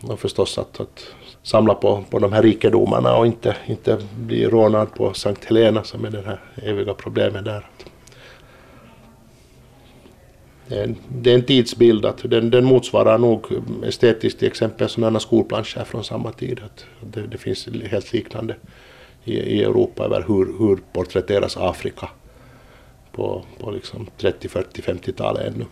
Och 0.03 0.21
förstås 0.21 0.59
att, 0.59 0.81
att 0.81 1.07
samla 1.43 1.75
på, 1.75 2.05
på 2.11 2.19
de 2.19 2.33
här 2.33 2.43
rikedomarna 2.43 3.17
och 3.17 3.27
inte, 3.27 3.57
inte 3.67 3.99
bli 4.17 4.47
rånad 4.47 4.95
på 4.95 5.15
Sankt 5.15 5.45
Helena 5.45 5.85
som 5.85 6.05
är 6.05 6.11
det 6.11 6.23
här 6.23 6.41
eviga 6.63 6.95
problemet 6.95 7.45
där. 7.45 7.67
Det 10.69 10.79
är, 10.79 10.85
en, 10.85 10.97
det 11.09 11.31
är 11.31 11.35
en 11.35 11.45
tidsbild, 11.45 12.05
att 12.05 12.31
den, 12.31 12.51
den 12.51 12.65
motsvarar 12.65 13.19
nog 13.19 13.47
estetiskt 13.85 14.39
till 14.39 14.49
exempel 14.49 14.89
sådana 14.89 15.21
skolplanscher 15.21 15.85
från 15.85 16.05
samma 16.05 16.33
tid. 16.33 16.61
Att 16.65 16.85
det, 17.01 17.27
det 17.27 17.39
finns 17.39 17.69
helt 17.91 18.13
liknande 18.13 18.57
i, 19.25 19.35
i 19.35 19.63
Europa 19.63 20.05
över 20.05 20.25
hur, 20.29 20.59
hur 20.59 20.79
porträtteras 20.93 21.57
Afrika 21.57 22.09
på, 23.13 23.45
på 23.59 23.71
liksom 23.71 24.09
30, 24.19 24.49
40, 24.49 24.83
50-talet 24.83 25.55
ännu. 25.55 25.65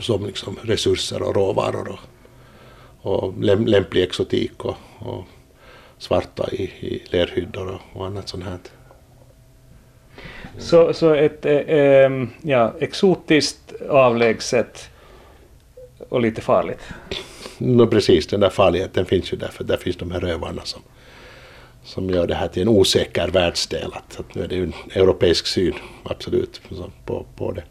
Som 0.00 0.26
liksom 0.26 0.56
resurser 0.62 1.22
och 1.22 1.34
råvaror 1.34 1.88
och, 1.88 1.98
och 3.02 3.34
lämplig 3.42 4.02
exotik 4.02 4.64
och, 4.64 4.76
och 4.98 5.24
svarta 5.98 6.48
i, 6.52 6.62
i 6.62 7.02
lerhyddor 7.10 7.68
och, 7.68 8.00
och 8.00 8.06
annat 8.06 8.28
sånt 8.28 8.44
här. 8.44 8.58
Så, 10.58 10.92
så 10.92 11.14
ett 11.14 11.46
äh, 11.46 12.26
ja, 12.42 12.74
exotiskt, 12.80 13.72
avlägset 13.88 14.90
och 16.08 16.20
lite 16.20 16.40
farligt? 16.40 16.80
No, 17.58 17.86
precis, 17.86 18.26
den 18.26 18.40
där 18.40 18.50
farligheten 18.50 19.06
finns 19.06 19.32
ju 19.32 19.36
där, 19.36 19.48
för 19.48 19.64
där 19.64 19.76
finns 19.76 19.96
de 19.96 20.10
här 20.10 20.20
rövarna 20.20 20.62
som, 20.64 20.82
som 21.84 22.10
gör 22.10 22.26
det 22.26 22.34
här 22.34 22.48
till 22.48 22.62
en 22.62 22.68
osäker 22.68 23.28
världsdel. 23.28 23.92
Att, 23.92 24.20
att 24.20 24.34
nu 24.34 24.42
är 24.44 24.48
det 24.48 24.54
ju 24.54 24.64
en 24.64 24.74
europeisk 24.94 25.46
syn, 25.46 25.74
absolut, 26.02 26.60
på, 27.04 27.26
på 27.36 27.52
det. 27.52 27.62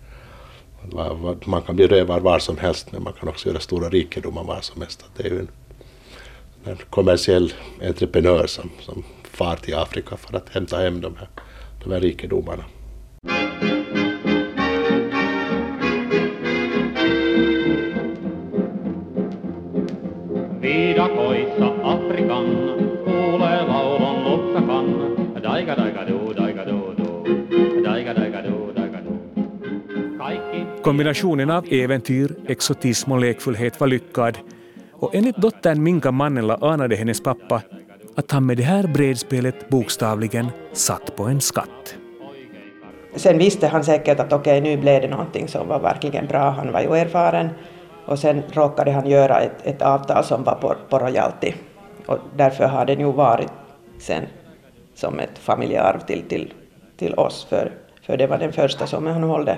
Man 1.45 1.61
kan 1.61 1.75
bli 1.75 1.88
rövad 1.88 2.21
var 2.21 2.39
som 2.39 2.57
helst, 2.57 2.91
men 2.91 3.03
man 3.03 3.13
kan 3.13 3.29
också 3.29 3.50
göra 3.50 3.59
stora 3.59 3.89
rikedomar 3.89 4.43
var 4.43 4.61
som 4.61 4.81
helst. 4.81 5.05
Det 5.17 5.23
är 5.23 5.29
ju 5.29 5.39
en, 5.39 5.47
en 6.63 6.77
kommersiell 6.89 7.53
entreprenör 7.81 8.47
som, 8.47 8.69
som 8.79 9.03
far 9.23 9.55
till 9.55 9.75
Afrika 9.75 10.17
för 10.17 10.38
att 10.38 10.50
hämta 10.50 10.77
hem 10.77 11.01
de 11.01 11.15
här, 11.15 11.29
de 11.83 11.91
här 11.91 12.00
rikedomarna. 12.00 12.63
Kombinationen 30.83 31.50
av 31.50 31.65
äventyr, 31.71 32.35
exotism 32.47 33.11
och 33.11 33.19
lekfullhet 33.19 33.79
var 33.79 33.88
lyckad 33.88 34.38
och 34.93 35.15
enligt 35.15 35.38
dottern 35.38 35.83
Minka 35.83 36.11
Mannela 36.11 36.57
anade 36.61 36.95
hennes 36.95 37.23
pappa 37.23 37.61
att 38.15 38.31
han 38.31 38.45
med 38.45 38.57
det 38.57 38.63
här 38.63 38.88
bredspelet 38.88 39.69
bokstavligen 39.69 40.47
satt 40.73 41.15
på 41.15 41.23
en 41.23 41.41
skatt. 41.41 41.95
Sen 43.15 43.38
visste 43.38 43.67
han 43.67 43.83
säkert 43.83 44.19
att 44.19 44.33
okej, 44.33 44.59
okay, 44.59 44.75
nu 44.75 44.81
blev 44.81 45.01
det 45.01 45.07
någonting 45.07 45.47
som 45.47 45.67
var 45.67 45.79
verkligen 45.79 46.27
bra. 46.27 46.50
Han 46.50 46.71
var 46.71 46.81
ju 46.81 46.97
erfaren. 46.97 47.50
Och 48.05 48.19
sen 48.19 48.43
råkade 48.51 48.91
han 48.91 49.09
göra 49.09 49.39
ett, 49.39 49.67
ett 49.67 49.81
avtal 49.81 50.23
som 50.23 50.43
var 50.43 50.55
på, 50.55 50.75
på 50.89 51.00
royalty. 51.00 51.53
Och 52.05 52.17
därför 52.35 52.67
har 52.67 52.85
det 52.85 52.95
nu 52.95 53.05
varit 53.05 53.51
sen 54.00 54.23
som 54.95 55.19
ett 55.19 55.38
familjearv 55.38 56.00
till, 56.00 56.21
till, 56.21 56.53
till 56.97 57.13
oss, 57.13 57.47
för, 57.50 57.71
för 58.05 58.17
det 58.17 58.27
var 58.27 58.38
den 58.38 58.53
första 58.53 58.88
som 58.88 59.05
han 59.05 59.23
hållde 59.23 59.57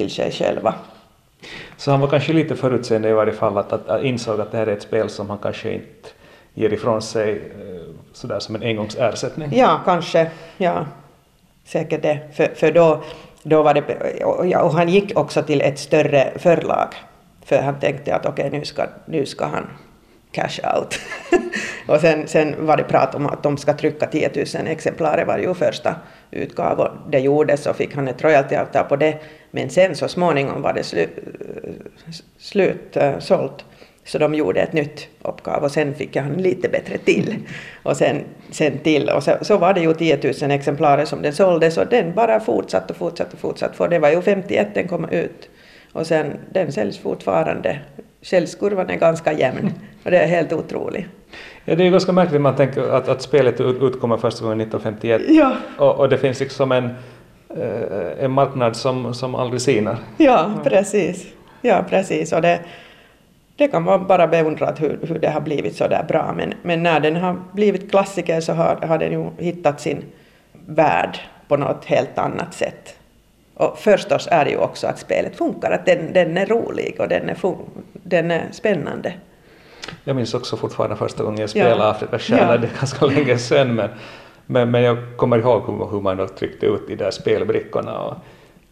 till 0.00 0.10
sig 0.10 0.32
själva. 0.32 0.74
Så 1.76 1.90
han 1.90 2.00
var 2.00 2.08
kanske 2.08 2.32
lite 2.32 2.56
förutseende 2.56 3.08
i 3.08 3.12
varje 3.12 3.32
fall, 3.32 3.58
att, 3.58 3.72
att, 3.72 3.88
att 3.88 4.02
insåg 4.02 4.40
att 4.40 4.52
det 4.52 4.58
här 4.58 4.66
är 4.66 4.72
ett 4.72 4.82
spel 4.82 5.08
som 5.08 5.30
han 5.30 5.38
kanske 5.38 5.72
inte 5.72 6.08
ger 6.54 6.72
ifrån 6.72 7.02
sig 7.02 7.32
eh, 7.32 7.94
sådär 8.12 8.38
som 8.40 8.54
en 8.54 8.62
engångsersättning? 8.62 9.50
Ja, 9.52 9.80
kanske. 9.84 10.30
Ja, 10.56 10.86
säkert 11.64 12.02
det. 12.02 12.18
För, 12.32 12.54
för 12.54 12.72
då, 12.72 13.02
då 13.42 13.62
var 13.62 13.74
det... 13.74 14.24
Och 14.56 14.72
han 14.72 14.88
gick 14.88 15.18
också 15.18 15.42
till 15.42 15.60
ett 15.60 15.78
större 15.78 16.32
förlag. 16.36 16.88
För 17.44 17.62
han 17.62 17.80
tänkte 17.80 18.14
att 18.14 18.26
okej, 18.26 18.46
okay, 18.46 18.58
nu, 18.58 18.64
ska, 18.64 18.86
nu 19.06 19.26
ska 19.26 19.44
han 19.44 19.66
cash 20.32 20.76
out. 20.76 21.00
och 21.88 22.00
sen, 22.00 22.28
sen 22.28 22.66
var 22.66 22.76
det 22.76 22.84
prat 22.84 23.14
om 23.14 23.26
att 23.26 23.42
de 23.42 23.56
ska 23.56 23.72
trycka 23.72 24.06
10 24.06 24.30
000 24.54 24.66
exemplar, 24.66 25.16
det 25.16 25.24
var 25.24 25.38
ju 25.38 25.54
första 25.54 25.94
utgåvan. 26.30 26.98
Det 27.10 27.18
gjordes 27.18 27.66
och 27.66 27.76
fick 27.76 27.94
han 27.94 28.08
ett 28.08 28.24
royaltyavtal 28.24 28.84
på 28.84 28.96
det. 28.96 29.18
Men 29.50 29.70
sen 29.70 29.96
så 29.96 30.08
småningom 30.08 30.62
var 30.62 30.72
det 30.72 30.82
slu, 30.82 31.06
slut 32.38 32.96
uh, 32.96 33.18
sålt. 33.18 33.64
Så 34.04 34.18
de 34.18 34.34
gjorde 34.34 34.60
ett 34.60 34.72
nytt 34.72 35.08
uppgav 35.22 35.62
och 35.62 35.70
sen 35.70 35.94
fick 35.94 36.16
jag 36.16 36.22
han 36.22 36.32
lite 36.32 36.68
bättre 36.68 36.98
till. 36.98 37.36
Och 37.82 37.96
sen, 37.96 38.24
sen 38.50 38.78
till. 38.78 39.08
Och 39.08 39.22
så, 39.22 39.32
så 39.42 39.56
var 39.56 39.74
det 39.74 39.80
ju 39.80 39.94
10 39.94 40.32
000 40.42 40.50
exemplarer 40.50 41.04
som 41.04 41.22
den 41.22 41.32
såldes 41.32 41.78
och 41.78 41.86
den 41.86 42.14
bara 42.14 42.40
fortsatte 42.40 42.92
och 42.92 42.96
fortsatte 42.96 43.30
och 43.32 43.38
fortsatte. 43.38 43.76
För 43.76 43.88
det 43.88 43.98
var 43.98 44.08
ju 44.08 44.22
51 44.22 44.68
den 44.74 44.88
kom 44.88 45.08
ut. 45.08 45.48
Och 45.92 46.06
sen 46.06 46.32
den 46.52 46.72
säljs 46.72 46.98
fortfarande. 46.98 47.78
Säljskurvan 48.22 48.90
är 48.90 48.96
ganska 48.96 49.32
jämn 49.32 49.72
och 50.04 50.10
det 50.10 50.18
är 50.18 50.26
helt 50.26 50.52
otroligt. 50.52 51.06
Ja, 51.64 51.74
det 51.74 51.86
är 51.86 51.90
ganska 51.90 52.12
märkligt 52.12 52.40
man 52.40 52.56
tänker 52.56 52.82
att, 52.82 53.08
att 53.08 53.22
spelet 53.22 53.60
utkommer 53.60 54.16
första 54.16 54.44
gången 54.44 54.60
1951 54.60 55.22
ja. 55.28 55.56
och, 55.78 55.98
och 55.98 56.08
det 56.08 56.18
finns 56.18 56.40
liksom 56.40 56.72
en, 56.72 56.84
eh, 56.84 56.90
en 58.18 58.30
marknad 58.30 58.76
som, 58.76 59.14
som 59.14 59.34
aldrig 59.34 59.60
sinar. 59.60 59.98
Ja, 60.16 60.50
precis. 60.64 61.26
Ja, 61.62 61.84
precis. 61.88 62.32
Och 62.32 62.42
det, 62.42 62.60
det 63.56 63.68
kan 63.68 63.82
man 63.82 64.06
bara 64.06 64.26
beundra 64.26 64.74
hur, 64.78 64.98
hur 65.02 65.18
det 65.18 65.30
har 65.30 65.40
blivit 65.40 65.76
så 65.76 65.88
där 65.88 66.02
bra. 66.02 66.32
Men, 66.36 66.54
men 66.62 66.82
när 66.82 67.00
den 67.00 67.16
har 67.16 67.36
blivit 67.52 67.90
klassiker 67.90 68.40
så 68.40 68.52
har, 68.52 68.76
har 68.76 68.98
den 68.98 69.12
ju 69.12 69.30
hittat 69.38 69.80
sin 69.80 70.04
värld 70.66 71.18
på 71.48 71.56
något 71.56 71.84
helt 71.84 72.18
annat 72.18 72.54
sätt. 72.54 72.94
Och 73.54 73.78
förstås 73.78 74.28
är 74.30 74.44
det 74.44 74.50
ju 74.50 74.56
också 74.56 74.86
att 74.86 74.98
spelet 74.98 75.36
funkar, 75.36 75.70
att 75.70 75.86
den, 75.86 76.12
den 76.12 76.38
är 76.38 76.46
rolig 76.46 76.96
och 76.98 77.08
den 77.08 77.28
är, 77.28 77.36
den 77.92 78.30
är 78.30 78.46
spännande. 78.52 79.14
Jag 80.04 80.16
minns 80.16 80.34
också 80.34 80.56
fortfarande 80.56 80.96
första 80.96 81.24
gången 81.24 81.40
jag 81.40 81.50
spelade 81.50 81.84
ja. 81.84 81.90
Afrikas 81.90 82.22
stjärna, 82.22 82.52
ja. 82.52 82.58
det 82.58 82.66
är 82.66 82.78
ganska 82.78 83.06
länge 83.06 83.38
sedan, 83.38 83.74
men, 83.74 83.88
men, 84.50 84.70
men 84.70 84.82
jag 84.82 84.98
kommer 85.16 85.38
ihåg 85.38 85.62
hur, 85.66 85.90
hur 85.90 86.00
man 86.00 86.16
då 86.16 86.28
tryckte 86.28 86.66
ut 86.66 86.88
de 86.88 86.96
där 86.96 87.10
spelbrickorna 87.10 87.98
och, 87.98 88.14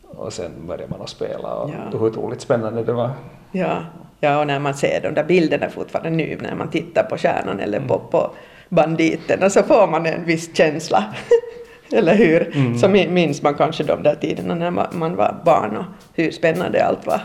och 0.02 0.32
sen 0.32 0.50
började 0.66 0.90
man 0.90 1.00
att 1.02 1.08
spela 1.08 1.54
och 1.54 1.70
ja. 1.70 1.98
hur 1.98 2.06
otroligt 2.06 2.40
spännande 2.40 2.84
det 2.84 2.92
var. 2.92 3.10
Ja, 3.52 3.78
ja, 4.20 4.40
och 4.40 4.46
när 4.46 4.58
man 4.58 4.74
ser 4.74 5.00
de 5.02 5.14
där 5.14 5.24
bilderna 5.24 5.70
fortfarande 5.70 6.10
nu 6.10 6.38
när 6.40 6.54
man 6.54 6.70
tittar 6.70 7.02
på 7.02 7.16
stjärnan 7.16 7.60
eller 7.60 7.80
på, 7.80 7.94
mm. 7.94 8.08
på 8.10 8.30
banditerna 8.68 9.50
så 9.50 9.62
får 9.62 9.86
man 9.86 10.06
en 10.06 10.24
viss 10.24 10.56
känsla. 10.56 11.04
eller 11.92 12.14
hur? 12.14 12.56
Mm. 12.56 12.78
Så 12.78 12.88
minns 12.88 13.42
man 13.42 13.54
kanske 13.54 13.84
de 13.84 14.02
där 14.02 14.14
tiderna 14.14 14.54
när 14.54 14.70
man 14.92 15.16
var 15.16 15.36
barn 15.44 15.76
och 15.76 15.84
hur 16.14 16.30
spännande 16.30 16.84
allt 16.84 17.06
var. 17.06 17.20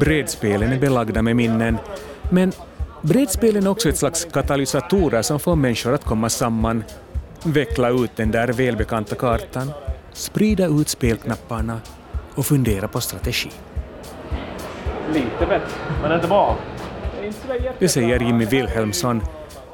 Bredspelen 0.00 0.72
är 0.72 0.78
belagda 0.78 1.22
med 1.22 1.36
minnen, 1.36 1.78
men 2.30 2.52
bredspelen 3.02 3.66
är 3.66 3.70
också 3.70 3.88
ett 3.88 3.96
slags 3.96 4.24
katalysatorer 4.24 5.22
som 5.22 5.40
får 5.40 5.56
människor 5.56 5.94
att 5.94 6.04
komma 6.04 6.28
samman, 6.28 6.84
veckla 7.44 7.88
ut 7.88 8.10
den 8.16 8.30
där 8.30 8.48
välbekanta 8.48 9.14
kartan, 9.14 9.70
sprida 10.12 10.66
ut 10.66 10.88
spelknapparna 10.88 11.80
och 12.34 12.46
fundera 12.46 12.88
på 12.88 13.00
strategi. 13.00 13.50
Lite 15.14 15.46
bättre, 15.48 15.68
men 16.02 16.12
inte 16.12 16.28
bra. 16.28 16.58
Det 17.78 17.88
säger 17.88 18.20
Jimmy 18.20 18.44
Wilhelmsson, 18.44 19.20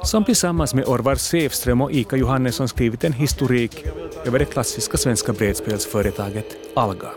som 0.03 0.25
tillsammans 0.25 0.75
med 0.75 0.85
Orvar 0.85 1.15
Sävström 1.15 1.81
och 1.81 1.93
Ika 1.93 2.17
Johannesson 2.17 2.69
skrivit 2.69 3.05
en 3.05 3.13
historik 3.13 3.87
över 4.25 4.39
det 4.39 4.45
klassiska 4.45 4.97
svenska 4.97 5.33
bredspelsföretaget 5.33 6.47
Alga. 6.75 7.09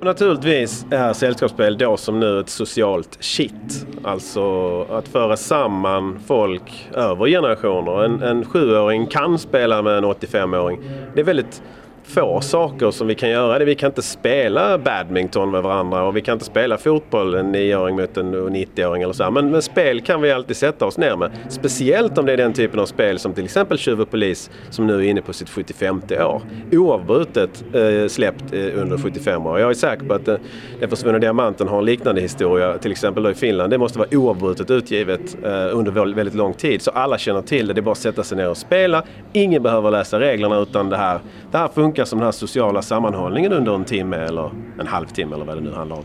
Naturligtvis 0.00 0.86
är 0.90 1.12
sällskapsspel 1.12 1.78
då 1.78 1.96
som 1.96 2.20
nu 2.20 2.40
ett 2.40 2.48
socialt 2.48 3.18
shit. 3.20 3.86
Alltså 4.04 4.82
att 4.82 5.08
föra 5.08 5.36
samman 5.36 6.18
folk 6.26 6.88
över 6.94 7.26
generationer. 7.26 8.04
En, 8.04 8.22
en 8.22 8.44
sjuåring 8.44 9.06
kan 9.06 9.38
spela 9.38 9.82
med 9.82 9.98
en 9.98 10.04
85-åring. 10.04 10.80
Det 11.14 11.20
är 11.20 11.24
väldigt 11.24 11.62
få 12.06 12.40
saker 12.40 12.90
som 12.90 13.06
vi 13.06 13.14
kan 13.14 13.30
göra. 13.30 13.64
Vi 13.64 13.74
kan 13.74 13.90
inte 13.90 14.02
spela 14.02 14.78
badminton 14.78 15.50
med 15.50 15.62
varandra 15.62 16.02
och 16.02 16.16
vi 16.16 16.20
kan 16.20 16.32
inte 16.32 16.44
spela 16.44 16.78
fotboll 16.78 17.34
en 17.34 17.54
9-åring 17.54 17.96
mot 17.96 18.16
en 18.16 18.34
90-åring 18.34 19.02
eller 19.02 19.12
så. 19.12 19.30
Men, 19.30 19.50
men, 19.50 19.62
spel 19.62 20.00
kan 20.00 20.20
vi 20.20 20.32
alltid 20.32 20.56
sätta 20.56 20.86
oss 20.86 20.98
ner 20.98 21.16
med. 21.16 21.30
Speciellt 21.48 22.18
om 22.18 22.26
det 22.26 22.32
är 22.32 22.36
den 22.36 22.52
typen 22.52 22.80
av 22.80 22.86
spel 22.86 23.18
som 23.18 23.32
till 23.32 23.44
exempel 23.44 23.78
Tjuv 23.78 24.00
och 24.00 24.10
polis 24.10 24.50
som 24.70 24.86
nu 24.86 24.96
är 24.96 25.02
inne 25.02 25.22
på 25.22 25.32
sitt 25.32 25.48
75 25.48 26.02
år. 26.10 26.42
Oavbrutet 26.72 27.64
eh, 27.72 28.08
släppt 28.08 28.52
eh, 28.52 28.80
under 28.80 28.98
75 28.98 29.46
år. 29.46 29.60
Jag 29.60 29.70
är 29.70 29.74
säker 29.74 30.06
på 30.06 30.14
att 30.14 30.28
eh, 30.28 30.36
Den 30.80 30.90
försvunna 30.90 31.18
diamanten 31.18 31.68
har 31.68 31.78
en 31.78 31.84
liknande 31.84 32.20
historia, 32.20 32.78
till 32.78 32.90
exempel 32.90 33.22
då 33.22 33.30
i 33.30 33.34
Finland. 33.34 33.70
Det 33.70 33.78
måste 33.78 33.98
vara 33.98 34.08
oavbrutet 34.12 34.70
utgivet 34.70 35.36
eh, 35.44 35.50
under 35.50 36.14
väldigt 36.14 36.34
lång 36.34 36.54
tid. 36.54 36.82
Så 36.82 36.90
alla 36.90 37.18
känner 37.18 37.42
till 37.42 37.66
det. 37.66 37.74
Det 37.74 37.80
är 37.80 37.82
bara 37.82 37.92
att 37.92 37.98
sätta 37.98 38.22
sig 38.22 38.36
ner 38.38 38.50
och 38.50 38.56
spela. 38.56 39.02
Ingen 39.32 39.62
behöver 39.62 39.90
läsa 39.90 40.20
reglerna 40.20 40.58
utan 40.58 40.88
det 40.88 40.96
här, 40.96 41.20
det 41.50 41.58
här 41.58 41.68
funkar 41.68 41.95
som 42.04 42.18
den 42.18 42.26
här 42.26 42.32
sociala 42.32 42.82
sammanhållningen 42.82 43.52
under 43.52 43.74
en 43.74 43.84
timme 43.84 44.16
eller 44.16 44.50
en 44.80 44.86
halvtimme 44.86 45.34
eller 45.34 45.44
vad 45.44 45.56
det 45.56 45.60
nu 45.60 45.72
handlar 45.72 45.96
om. 45.96 46.04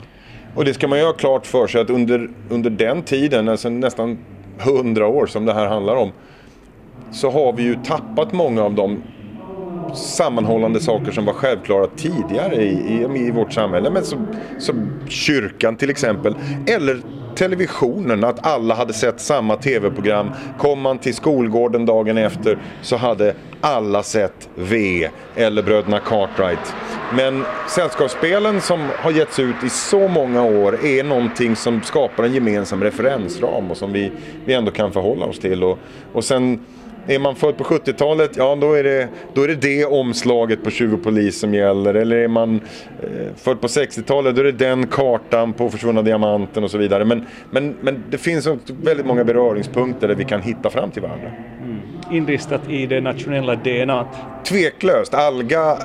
Och 0.56 0.66
det 0.66 0.74
ska 0.74 0.88
man 0.88 1.00
ju 1.00 1.06
ha 1.06 1.14
klart 1.14 1.46
för 1.46 1.68
sig 1.68 1.82
att 1.82 1.90
under, 1.90 2.30
under 2.50 2.70
den 2.70 3.04
tiden, 3.04 3.50
alltså 3.50 3.70
nästan 3.70 4.18
hundra 4.60 5.08
år 5.08 5.26
som 5.26 5.46
det 5.46 5.54
här 5.54 5.68
handlar 5.68 5.96
om, 5.96 6.12
så 7.12 7.32
har 7.32 7.54
vi 7.54 7.64
ju 7.64 7.76
tappat 7.76 8.34
många 8.34 8.64
av 8.64 8.74
de 8.74 9.04
sammanhållande 9.96 10.80
saker 10.80 11.12
som 11.12 11.26
var 11.26 11.34
självklara 11.34 11.88
tidigare 11.88 12.56
i, 12.56 12.70
i, 12.70 13.28
i 13.28 13.32
vårt 13.32 13.54
samhälle. 13.54 13.90
Men 13.90 14.04
som, 14.04 14.28
som 14.60 15.00
kyrkan 15.08 15.76
till 15.76 15.90
exempel. 15.90 16.36
Eller 16.68 17.02
televisionen, 17.36 18.24
att 18.24 18.46
alla 18.46 18.76
hade 18.76 18.94
sett 18.94 19.20
samma 19.20 19.56
tv-program. 19.56 20.32
Kom 20.58 20.82
man 20.82 20.98
till 20.98 21.16
skolgården 21.16 21.86
dagen 21.86 22.18
efter 22.18 22.58
så 22.82 22.98
hade 22.98 23.36
alla 23.62 24.04
sett 24.04 24.50
V 24.56 25.10
eller 25.36 25.64
Bröderna 25.64 26.00
Cartwright. 26.00 26.74
Men 27.16 27.44
sällskapsspelen 27.70 28.62
som 28.62 28.88
har 28.98 29.12
getts 29.12 29.40
ut 29.40 29.64
i 29.66 29.70
så 29.70 30.08
många 30.08 30.44
år 30.44 30.86
är 30.86 31.04
någonting 31.04 31.56
som 31.56 31.82
skapar 31.82 32.24
en 32.24 32.34
gemensam 32.34 32.84
referensram 32.84 33.72
och 33.72 33.78
som 33.78 33.94
vi, 33.94 34.12
vi 34.46 34.54
ändå 34.54 34.72
kan 34.72 34.92
förhålla 34.92 35.26
oss 35.26 35.40
till. 35.40 35.64
Och, 35.64 35.80
och 36.14 36.24
sen 36.24 36.66
är 37.08 37.20
man 37.20 37.36
född 37.36 37.58
på 37.58 37.64
70-talet, 37.64 38.32
ja 38.38 38.58
då 38.62 38.74
är, 38.74 38.84
det, 38.84 39.08
då 39.34 39.44
är 39.44 39.48
det 39.48 39.56
det 39.56 39.86
omslaget 39.86 40.64
på 40.64 40.70
20 40.70 40.98
polis 40.98 41.40
som 41.40 41.54
gäller. 41.54 41.94
Eller 41.94 42.18
är 42.18 42.28
man 42.28 42.62
eh, 43.04 43.36
född 43.36 43.62
på 43.62 43.68
60-talet, 43.68 44.36
då 44.36 44.42
är 44.42 44.46
det 44.46 44.52
den 44.52 44.88
kartan 44.88 45.54
på 45.54 45.70
försvunna 45.70 46.02
diamanten 46.02 46.64
och 46.64 46.72
så 46.72 46.78
vidare. 46.78 47.06
Men, 47.06 47.26
men, 47.52 47.76
men 47.82 48.04
det 48.10 48.18
finns 48.18 48.48
väldigt 48.84 49.06
många 49.06 49.24
beröringspunkter 49.24 50.08
där 50.08 50.16
vi 50.16 50.26
kan 50.26 50.42
hitta 50.42 50.70
fram 50.70 50.92
till 50.92 51.02
varandra. 51.02 51.32
Mm. 51.64 51.78
Inristat 52.12 52.70
i 52.70 52.86
det 52.86 53.02
nationella 53.02 53.56
DNA? 53.56 54.08
Tveklöst. 54.46 55.14
Alga 55.14 55.78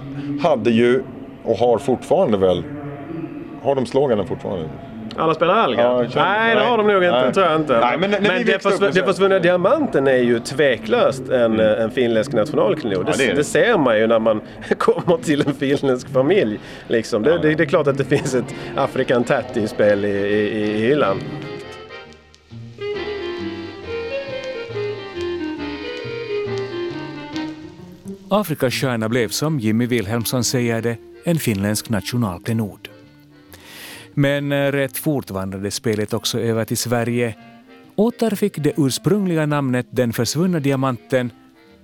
hade 0.42 0.70
ju, 0.70 1.02
och 1.44 1.56
har 1.56 1.78
fortfarande 1.78 2.38
väl, 2.38 2.64
har 3.62 3.74
de 3.74 3.86
sloganen 3.86 4.26
fortfarande? 4.26 4.68
Alla 5.18 5.34
spelar 5.34 5.54
Alga? 5.54 5.82
Ja, 5.82 6.06
nej, 6.14 6.54
det 6.54 6.62
har 6.62 6.78
de 6.78 6.86
nog 6.86 7.04
inte. 7.04 7.22
Nej. 7.22 7.32
tror 7.32 7.46
jag 7.46 7.56
inte. 7.56 7.80
Nej, 7.80 7.98
men 7.98 8.10
men 8.10 8.46
det, 8.46 8.62
försv 8.62 8.90
det 8.94 9.04
försvunna 9.04 9.38
diamanten 9.38 10.06
är 10.06 10.16
ju 10.16 10.40
tveklöst 10.40 11.28
en, 11.28 11.52
mm. 11.52 11.82
en 11.82 11.90
finländsk 11.90 12.32
nationalklenod. 12.32 13.08
Ja, 13.08 13.14
det, 13.18 13.26
det, 13.26 13.32
det, 13.32 13.44
ser 13.44 13.78
man 13.78 13.98
ju 13.98 14.06
när 14.06 14.18
man 14.18 14.40
kommer 14.78 15.16
till 15.16 15.46
en 15.46 15.54
finländsk 15.54 16.08
familj. 16.08 16.60
Liksom. 16.88 17.22
Det, 17.22 17.38
det, 17.38 17.60
är 17.60 17.66
klart 17.66 17.86
att 17.86 17.98
det 17.98 18.04
finns 18.04 18.34
ett 18.34 18.54
African 18.76 19.24
Tatty-spel 19.24 20.04
i, 20.04 20.08
i, 20.08 20.76
i 20.76 20.88
hyllan. 20.88 21.20
Afrikas 28.28 28.74
stjärna 28.74 29.08
blev, 29.08 29.28
som 29.28 29.60
Jimmy 29.60 29.86
Wilhelmsson 29.86 30.44
säger 30.44 30.82
det, 30.82 30.96
en 31.24 31.36
finländsk 31.36 31.88
nationalklenod. 31.88 32.88
Men 34.18 34.52
eh, 34.52 34.72
rätt 34.72 34.96
fort 34.96 35.30
vandrade 35.30 35.70
spelet 35.70 36.14
också 36.14 36.40
över 36.40 36.64
till 36.64 36.76
Sverige, 36.76 37.34
återfick 37.96 38.58
det 38.58 38.72
ursprungliga 38.76 39.46
namnet 39.46 39.86
Den 39.90 40.12
försvunna 40.12 40.60
diamanten 40.60 41.30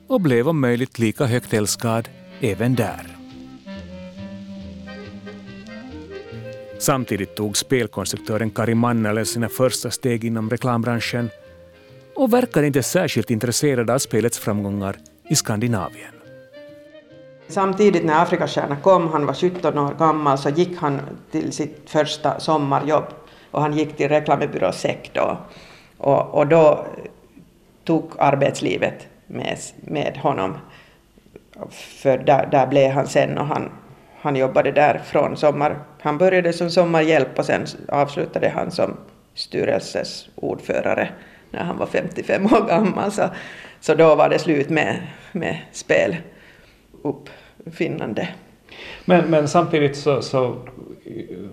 och 0.07 0.21
blev 0.21 0.49
om 0.49 0.61
möjligt 0.61 0.99
lika 0.99 1.25
högt 1.25 1.55
älskad 1.55 2.09
även 2.41 2.75
där. 2.75 3.17
Samtidigt 6.79 7.37
tog 7.37 7.57
spelkonstruktören 7.57 8.51
Kari 8.51 8.75
Mannele 8.75 9.25
sina 9.25 9.49
första 9.49 9.91
steg 9.91 10.25
inom 10.25 10.51
reklambranschen 10.51 11.31
och 12.17 12.33
verkade 12.33 12.67
inte 12.67 12.83
särskilt 12.83 13.31
intresserad 13.31 13.91
av 13.91 13.99
spelets 13.99 14.39
framgångar 14.39 14.97
i 15.29 15.35
Skandinavien. 15.35 16.22
Samtidigt 17.49 18.05
när 18.05 18.23
Afrikastjärna 18.23 18.77
kom, 18.77 19.09
han 19.09 19.27
var 19.27 19.35
17 19.35 19.79
år 19.79 19.95
gammal, 19.99 20.39
så 20.39 20.49
gick 20.49 20.77
han 20.79 21.01
till 21.31 21.53
sitt 21.53 21.91
första 21.91 22.41
sommarjobb 22.41 23.05
och 23.51 23.61
han 23.63 23.73
gick 23.73 23.97
till 23.97 24.09
reklambyrå 24.09 24.73
SEC 24.73 24.97
då. 25.13 25.37
Och, 25.99 26.35
och 26.35 26.47
då 26.47 26.87
tog 27.85 28.11
arbetslivet 28.19 29.07
med, 29.27 29.59
med 29.81 30.17
honom. 30.23 30.55
För 31.71 32.19
där, 32.19 32.49
där 32.51 32.67
blev 32.67 32.91
han 32.91 33.07
sen 33.07 33.39
och 33.39 33.47
han, 33.47 33.71
han 34.21 34.37
jobbade 34.37 34.73
där 34.73 35.01
från 35.05 35.37
sommar. 35.37 35.79
Han 36.01 36.19
började 36.19 36.53
som 36.53 36.71
sommarhjälp 36.71 37.39
och 37.39 37.45
sen 37.45 37.67
avslutade 37.89 38.49
han 38.49 38.71
som 38.71 38.97
styrelses 39.35 40.29
ordförare 40.35 41.09
när 41.51 41.65
han 41.65 41.79
var 41.79 41.87
55 41.87 42.47
år 42.47 42.67
gammal. 42.69 43.13
Så, 43.13 43.29
så 43.81 43.95
då 43.95 44.15
var 44.15 44.29
det 44.29 44.39
slut 44.39 44.71
med, 44.71 45.03
med 45.33 45.59
spel 45.73 46.17
uppfinnande. 47.03 48.29
Men, 49.05 49.31
men 49.31 49.49
samtidigt 49.49 49.97
så, 49.97 50.23
så 50.23 50.57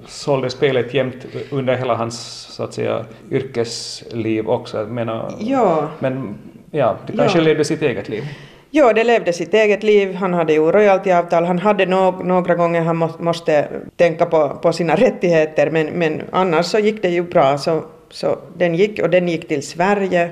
sålde 0.06 0.50
spelet 0.50 0.94
jämt 0.94 1.26
under 1.52 1.76
hela 1.76 1.96
hans 1.96 2.20
så 2.50 2.64
att 2.64 2.74
säga, 2.74 3.06
yrkesliv 3.32 4.50
också. 4.50 4.86
Menar, 4.86 5.34
ja. 5.40 5.88
Men 6.00 6.38
ja, 6.72 6.98
det 7.08 7.18
kanske 7.18 7.38
ja. 7.38 7.44
levde 7.44 7.66
sitt 7.66 7.82
eget 7.82 8.10
liv. 8.10 8.24
Ja, 8.72 8.94
det 8.94 9.04
levde 9.04 9.34
sitt 9.34 9.54
eget 9.54 9.84
liv. 9.84 10.16
Han 10.16 10.34
hade 10.34 10.54
ju 10.54 10.72
royaltyavtal. 10.72 11.46
Han 11.46 11.60
hade 11.60 11.86
no 11.86 12.24
några 12.24 12.56
gånger 12.56 12.82
han 12.82 12.98
må 12.98 13.10
måste 13.20 13.68
tänka 13.96 14.26
på, 14.26 14.50
på 14.62 14.74
sina 14.74 14.96
rättigheter, 14.96 15.72
men, 15.72 15.88
men 15.88 16.22
annars 16.32 16.66
så 16.66 16.80
gick 16.80 17.02
det 17.02 17.10
ju 17.10 17.24
bra. 17.24 17.58
Så, 17.58 17.84
så 18.10 18.38
den 18.58 18.76
gick, 18.76 19.02
och 19.02 19.10
den 19.10 19.28
gick 19.28 19.48
till 19.48 19.68
Sverige. 19.68 20.30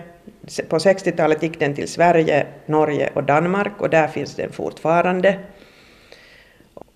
På 0.70 0.78
60-talet 0.78 1.44
gick 1.44 1.60
den 1.60 1.76
till 1.76 1.88
Sverige, 1.88 2.48
Norge 2.66 3.10
och 3.16 3.24
Danmark 3.24 3.82
och 3.82 3.90
där 3.90 4.08
finns 4.08 4.36
den 4.36 4.52
fortfarande. 4.52 5.40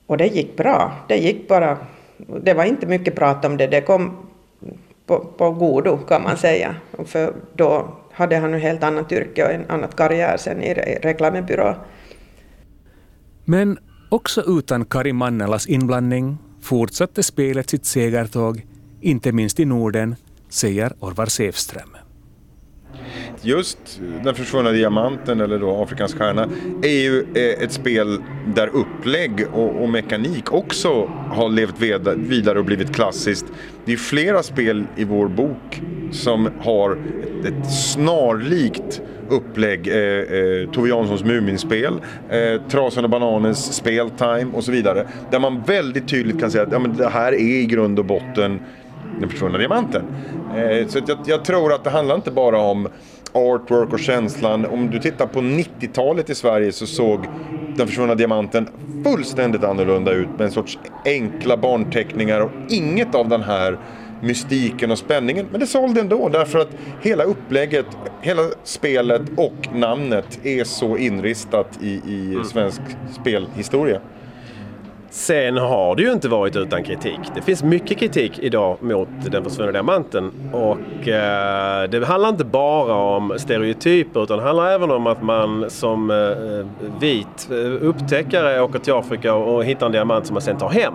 Och 0.06 0.18
det 0.18 0.28
gick 0.28 0.58
bra. 0.58 0.92
Det 1.08 1.18
gick 1.18 1.48
bara... 1.48 1.78
Det 2.44 2.54
var 2.54 2.66
inte 2.66 2.86
mycket 2.86 3.16
prat 3.16 3.46
om 3.46 3.58
det. 3.58 3.68
Det 3.68 3.82
kom 3.82 4.28
på, 5.06 5.20
på 5.38 5.52
godo 5.52 5.98
kan 5.98 6.24
man 6.24 6.38
säga. 6.38 6.76
För 7.06 7.34
då 7.56 7.98
hade 8.12 8.38
han 8.38 8.54
ett 8.54 8.62
helt 8.62 8.84
annat 8.84 9.12
yrke 9.12 9.46
och 9.46 9.52
en 9.52 9.66
annan 9.70 9.90
karriär 9.90 10.38
sen 10.38 10.62
i 10.62 10.74
reklambyrå. 11.02 11.76
Men 13.46 13.78
också 14.10 14.44
utan 14.48 14.86
Kari 14.86 15.14
Mannelas 15.14 15.68
inblandning 15.68 16.38
fortsatte 16.62 17.24
spelet 17.24 17.70
sitt 17.70 17.86
segertåg, 17.86 18.66
inte 19.02 19.32
minst 19.32 19.60
i 19.60 19.66
Norden, 19.66 20.16
säger 20.50 20.94
Orvar 21.00 21.26
Säfström 21.26 21.91
just 23.42 24.02
Den 24.24 24.36
försvunna 24.36 24.72
diamanten 24.72 25.42
eller 25.42 25.60
då 25.60 25.84
Afrikans 25.84 26.14
stjärna 26.14 26.50
är 26.82 27.02
ju 27.02 27.26
eh, 27.36 27.64
ett 27.64 27.72
spel 27.72 28.22
där 28.56 28.68
upplägg 28.68 29.46
och, 29.54 29.84
och 29.84 29.90
mekanik 29.90 30.54
också 30.54 31.10
har 31.30 31.50
levt 31.50 31.82
vidare 32.16 32.60
och 32.60 32.66
blivit 32.66 32.96
klassiskt. 32.96 33.46
Det 33.86 33.94
är 33.94 33.98
flera 33.98 34.44
spel 34.44 34.86
i 34.96 35.04
vår 35.04 35.28
bok 35.28 35.82
som 36.12 36.50
har 36.60 36.92
ett, 36.92 37.46
ett 37.46 37.74
snarlikt 37.74 39.02
upplägg. 39.32 39.88
Eh, 39.88 39.96
eh, 39.96 40.70
Tove 40.72 40.90
Janssons 40.90 41.24
Muminspel, 41.24 41.94
eh, 42.30 42.62
Trasan 42.70 43.04
och 43.04 43.10
Bananens 43.10 43.74
Speltime 43.74 44.48
och 44.54 44.64
så 44.64 44.72
vidare. 44.72 45.08
Där 45.32 45.40
man 45.40 45.62
väldigt 45.62 46.08
tydligt 46.08 46.40
kan 46.40 46.52
säga 46.52 46.64
att 46.64 46.72
ja, 46.72 46.80
men 46.80 46.98
det 46.98 47.10
här 47.10 47.34
är 47.34 47.62
i 47.62 47.66
grund 47.66 48.00
och 48.00 48.06
botten 48.06 48.60
den 49.20 49.30
försvunna 49.30 49.58
diamanten. 49.58 50.06
Eh, 50.56 50.88
så 50.88 51.00
jag, 51.08 51.18
jag, 51.26 51.46
tror 51.46 51.74
att 51.74 51.84
det 51.84 51.90
handlar 51.90 52.16
inte 52.16 52.32
bara 52.32 52.60
om 52.60 52.88
artwork 53.34 53.94
och 53.94 54.00
känslan. 54.00 54.66
Om 54.66 54.90
du 54.90 55.00
tittar 55.00 55.28
på 55.28 55.40
90-talet 55.40 56.30
i 56.30 56.36
Sverige 56.36 56.72
så 56.72 56.86
såg 56.86 57.20
Den 57.78 57.88
försvunna 57.88 58.16
diamanten 58.16 58.68
fullständigt 59.04 59.64
annorlunda 59.64 60.12
ut 60.12 60.30
med 60.30 60.42
en 60.42 60.52
sorts 60.52 60.80
enkla 61.06 61.58
barnteckningar 61.58 62.42
och 62.42 62.52
inget 62.70 63.16
av 63.16 63.30
den 63.30 63.42
här 63.42 63.78
mystiken 64.22 64.92
och 64.92 64.98
spänningen. 64.98 65.48
Men 65.52 65.60
det 65.60 65.68
sålde 65.68 66.02
ändå 66.02 66.30
därför 66.30 66.60
att 66.60 66.70
hela 67.02 67.24
upplägget, 67.24 67.86
hela 68.22 68.42
spelet 68.64 69.22
och 69.38 69.68
namnet 69.74 70.40
är 70.44 70.64
så 70.64 70.98
inristat 70.98 71.80
i, 71.82 71.90
i 71.90 72.42
svensk 72.46 72.82
spelhistoria. 73.22 74.00
Sen 75.14 75.58
har 75.58 75.96
det 75.96 76.02
ju 76.04 76.12
inte 76.12 76.28
varit 76.28 76.56
utan 76.56 76.84
kritik. 76.84 77.20
Det 77.36 77.42
finns 77.42 77.64
mycket 77.64 77.98
kritik 77.98 78.40
idag 78.40 78.78
mot 78.84 79.10
Den 79.32 79.44
försvunna 79.44 79.72
diamanten 79.72 80.32
och 80.54 81.08
eh, 81.08 81.90
det 81.90 82.06
handlar 82.06 82.30
inte 82.30 82.46
bara 82.46 82.94
om 82.94 83.34
stereotyper 83.38 84.24
utan 84.24 84.38
det 84.38 84.44
handlar 84.44 84.72
även 84.72 84.92
om 84.92 85.08
att 85.08 85.24
man 85.24 85.70
som 85.70 86.12
eh, 86.12 86.90
vit 87.00 87.50
eh, 87.52 87.88
upptäckare 87.88 88.62
åker 88.62 88.80
till 88.80 88.94
Afrika 88.94 89.34
och 89.34 89.66
hittar 89.66 89.86
en 89.86 89.92
diamant 89.92 90.28
som 90.28 90.34
man 90.34 90.42
sen 90.42 90.58
tar 90.58 90.70
hem. 90.70 90.94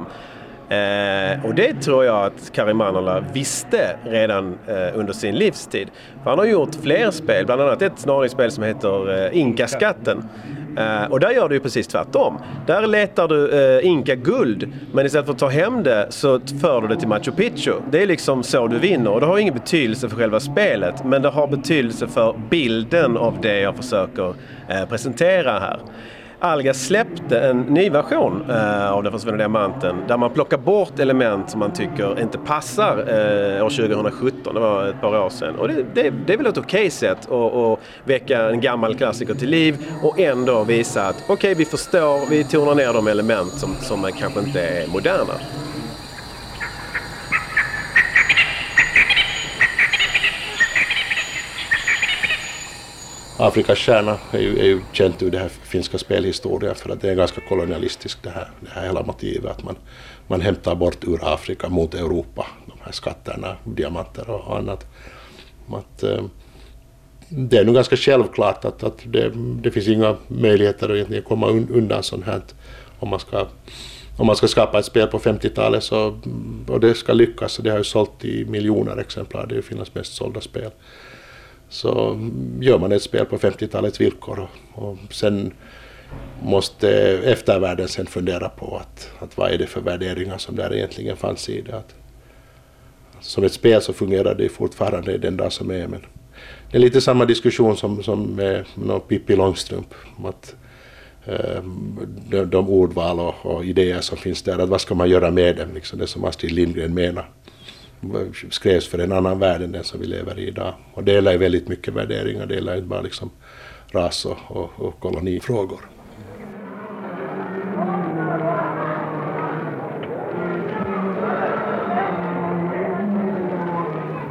Eh, 0.68 1.46
och 1.46 1.54
det 1.54 1.74
tror 1.82 2.04
jag 2.04 2.24
att 2.26 2.52
Karim 2.52 2.76
Manola 2.76 3.24
visste 3.32 3.96
redan 4.04 4.58
eh, 4.66 4.98
under 4.98 5.12
sin 5.12 5.34
livstid. 5.34 5.88
För 6.22 6.30
han 6.30 6.38
har 6.38 6.46
gjort 6.46 6.74
fler 6.82 7.10
spel, 7.10 7.46
bland 7.46 7.62
annat 7.62 7.82
ett 7.82 8.06
spel 8.30 8.50
som 8.50 8.64
heter 8.64 9.24
eh, 9.24 9.38
Inkaskatten. 9.38 10.24
Eh, 10.76 11.04
och 11.10 11.20
där 11.20 11.30
gör 11.30 11.48
du 11.48 11.54
ju 11.54 11.60
precis 11.60 11.86
tvärtom. 11.86 12.38
Där 12.66 12.86
letar 12.86 13.28
du 13.28 13.50
eh, 13.50 13.86
Inka-guld, 13.86 14.72
men 14.92 15.06
istället 15.06 15.26
för 15.26 15.32
att 15.32 15.38
ta 15.38 15.48
hem 15.48 15.82
det 15.82 16.06
så 16.10 16.40
för 16.60 16.80
du 16.80 16.88
det 16.88 16.96
till 16.96 17.08
Machu 17.08 17.32
Picchu. 17.32 17.72
Det 17.90 18.02
är 18.02 18.06
liksom 18.06 18.42
så 18.42 18.66
du 18.66 18.78
vinner 18.78 19.10
och 19.10 19.20
det 19.20 19.26
har 19.26 19.38
ingen 19.38 19.54
betydelse 19.54 20.08
för 20.08 20.16
själva 20.16 20.40
spelet, 20.40 21.04
men 21.04 21.22
det 21.22 21.28
har 21.28 21.48
betydelse 21.48 22.06
för 22.06 22.34
bilden 22.50 23.16
av 23.16 23.40
det 23.40 23.60
jag 23.60 23.76
försöker 23.76 24.34
eh, 24.68 24.84
presentera 24.88 25.52
här. 25.58 25.78
Alga 26.38 26.74
släppte 26.74 27.40
en 27.40 27.60
ny 27.60 27.90
version 27.90 28.50
eh, 28.50 28.92
av 28.92 29.02
Den 29.02 29.12
försvunna 29.12 29.36
diamanten 29.36 29.96
där 30.08 30.16
man 30.16 30.30
plockar 30.30 30.58
bort 30.58 30.98
element 30.98 31.50
som 31.50 31.60
man 31.60 31.72
tycker 31.72 32.20
inte 32.20 32.38
passar 32.38 32.98
eh, 32.98 33.64
år 33.64 33.70
2017. 33.70 34.54
Det 34.54 34.60
var 34.60 34.88
ett 34.88 35.00
par 35.00 35.18
år 35.18 35.30
sedan. 35.30 35.54
Och 35.54 35.68
det, 35.68 35.74
det, 35.94 36.10
det 36.26 36.32
är 36.32 36.36
väl 36.36 36.46
ett 36.46 36.58
okej 36.58 36.80
okay 36.80 36.90
sätt 36.90 37.18
att, 37.30 37.54
att 37.54 37.78
väcka 38.04 38.50
en 38.50 38.60
gammal 38.60 38.94
klassiker 38.94 39.34
till 39.34 39.50
liv 39.50 39.86
och 40.02 40.20
ändå 40.20 40.64
visa 40.64 41.08
att 41.08 41.16
okej, 41.22 41.34
okay, 41.34 41.54
vi 41.54 41.64
förstår, 41.64 42.30
vi 42.30 42.44
tonar 42.44 42.74
ner 42.74 42.92
de 42.92 43.06
element 43.08 43.52
som, 43.52 43.74
som 43.80 44.12
kanske 44.18 44.40
inte 44.40 44.60
är 44.60 44.86
moderna. 44.88 45.34
Afrikas 53.38 53.78
stjärna 53.78 54.18
är 54.32 54.40
ju, 54.40 54.58
är 54.58 54.64
ju 54.64 54.80
känt 54.92 55.22
ur 55.22 55.30
det 55.30 55.38
här 55.38 55.48
finska 55.48 55.98
spelhistorien 55.98 56.74
för 56.74 56.90
att 56.90 57.00
det 57.00 57.10
är 57.10 57.14
ganska 57.14 57.40
kolonialistiskt 57.40 58.22
det 58.22 58.30
här, 58.30 58.50
det 58.60 58.70
här 58.70 58.86
hela 58.86 59.02
motivet 59.02 59.50
att 59.50 59.64
man, 59.64 59.76
man 60.26 60.40
hämtar 60.40 60.74
bort 60.74 61.04
ur 61.04 61.18
Afrika 61.22 61.68
mot 61.68 61.94
Europa 61.94 62.46
de 62.66 62.78
här 62.84 62.92
skatterna, 62.92 63.56
diamanter 63.64 64.30
och 64.30 64.58
annat. 64.58 64.86
Att, 65.72 66.02
eh, 66.02 66.24
det 67.28 67.56
är 67.56 67.64
nog 67.64 67.74
ganska 67.74 67.96
självklart 67.96 68.64
att, 68.64 68.82
att 68.82 68.98
det, 69.04 69.32
det 69.34 69.70
finns 69.70 69.88
inga 69.88 70.16
möjligheter 70.28 70.88
att 70.88 70.94
egentligen 70.94 71.24
komma 71.24 71.46
undan 71.48 72.02
sånt 72.02 72.24
här 72.24 72.40
om 72.98 73.08
man 73.08 73.20
ska 73.20 73.46
om 74.18 74.26
man 74.26 74.36
ska 74.36 74.48
skapa 74.48 74.78
ett 74.78 74.84
spel 74.84 75.06
på 75.06 75.18
50-talet 75.18 75.84
så, 75.84 76.20
och 76.68 76.80
det 76.80 76.94
ska 76.94 77.12
lyckas, 77.12 77.56
det 77.56 77.70
har 77.70 77.78
ju 77.78 77.84
sålt 77.84 78.24
i 78.24 78.44
miljoner 78.44 78.96
exemplar, 78.96 79.46
det 79.46 79.54
är 79.54 79.56
ju 79.56 79.62
Finlands 79.62 79.94
mest 79.94 80.14
sålda 80.14 80.40
spel 80.40 80.70
så 81.68 82.18
gör 82.60 82.78
man 82.78 82.92
ett 82.92 83.02
spel 83.02 83.26
på 83.26 83.38
50-talets 83.38 84.00
villkor 84.00 84.48
och, 84.74 84.96
sen 85.10 85.52
måste 86.42 86.90
eftervärlden 87.24 87.88
sen 87.88 88.06
fundera 88.06 88.48
på 88.48 88.76
att, 88.76 89.10
att 89.18 89.36
vad 89.36 89.50
är 89.50 89.58
det 89.58 89.66
för 89.66 89.80
värderingar 89.80 90.38
som 90.38 90.56
där 90.56 90.74
egentligen 90.74 91.16
fanns 91.16 91.48
i 91.48 91.60
det. 91.60 91.76
Att, 91.76 91.94
som 93.20 93.44
ett 93.44 93.52
spel 93.52 93.82
så 93.82 93.92
fungerar 93.92 94.34
det 94.34 94.48
fortfarande 94.48 95.18
den 95.18 95.36
dag 95.36 95.52
som 95.52 95.70
är 95.70 95.86
men 95.86 96.00
det 96.70 96.78
är 96.78 96.80
lite 96.80 97.00
samma 97.00 97.24
diskussion 97.24 97.76
som, 97.76 98.02
som 98.02 98.20
eh, 98.22 98.36
med, 98.36 98.64
no, 98.74 99.00
Pippi 99.00 99.36
Långstrump. 99.36 99.94
Att, 100.24 100.54
eh, 101.24 101.62
de, 102.28 102.44
de 102.44 102.68
ordval 102.68 103.20
och, 103.20 103.34
och, 103.46 103.64
idéer 103.64 104.00
som 104.00 104.18
finns 104.18 104.42
där, 104.42 104.58
att 104.58 104.68
vad 104.68 104.80
ska 104.80 104.94
man 104.94 105.10
göra 105.10 105.30
med 105.30 105.56
dem, 105.56 105.68
liksom 105.74 105.98
det 105.98 106.06
som 106.06 106.24
Astrid 106.24 106.52
Lindgren 106.52 106.94
menar 106.94 107.30
skrevs 108.50 108.88
för 108.88 108.98
en 108.98 109.12
annan 109.12 109.38
värld 109.38 109.62
än 109.62 109.72
den 109.72 109.84
som 109.84 110.00
vi 110.00 110.06
lever 110.06 110.38
i 110.38 110.48
idag. 110.48 110.74
Och 110.94 111.04
delar 111.04 111.32
ju 111.32 111.38
väldigt 111.38 111.68
mycket 111.68 111.94
värderingar, 111.94 112.46
delar 112.46 112.76
inte 112.76 112.88
bara 112.88 113.00
liksom 113.00 113.30
ras 113.92 114.24
och, 114.24 114.38
och, 114.48 114.70
och 114.76 115.00
kolonifrågor. 115.00 115.80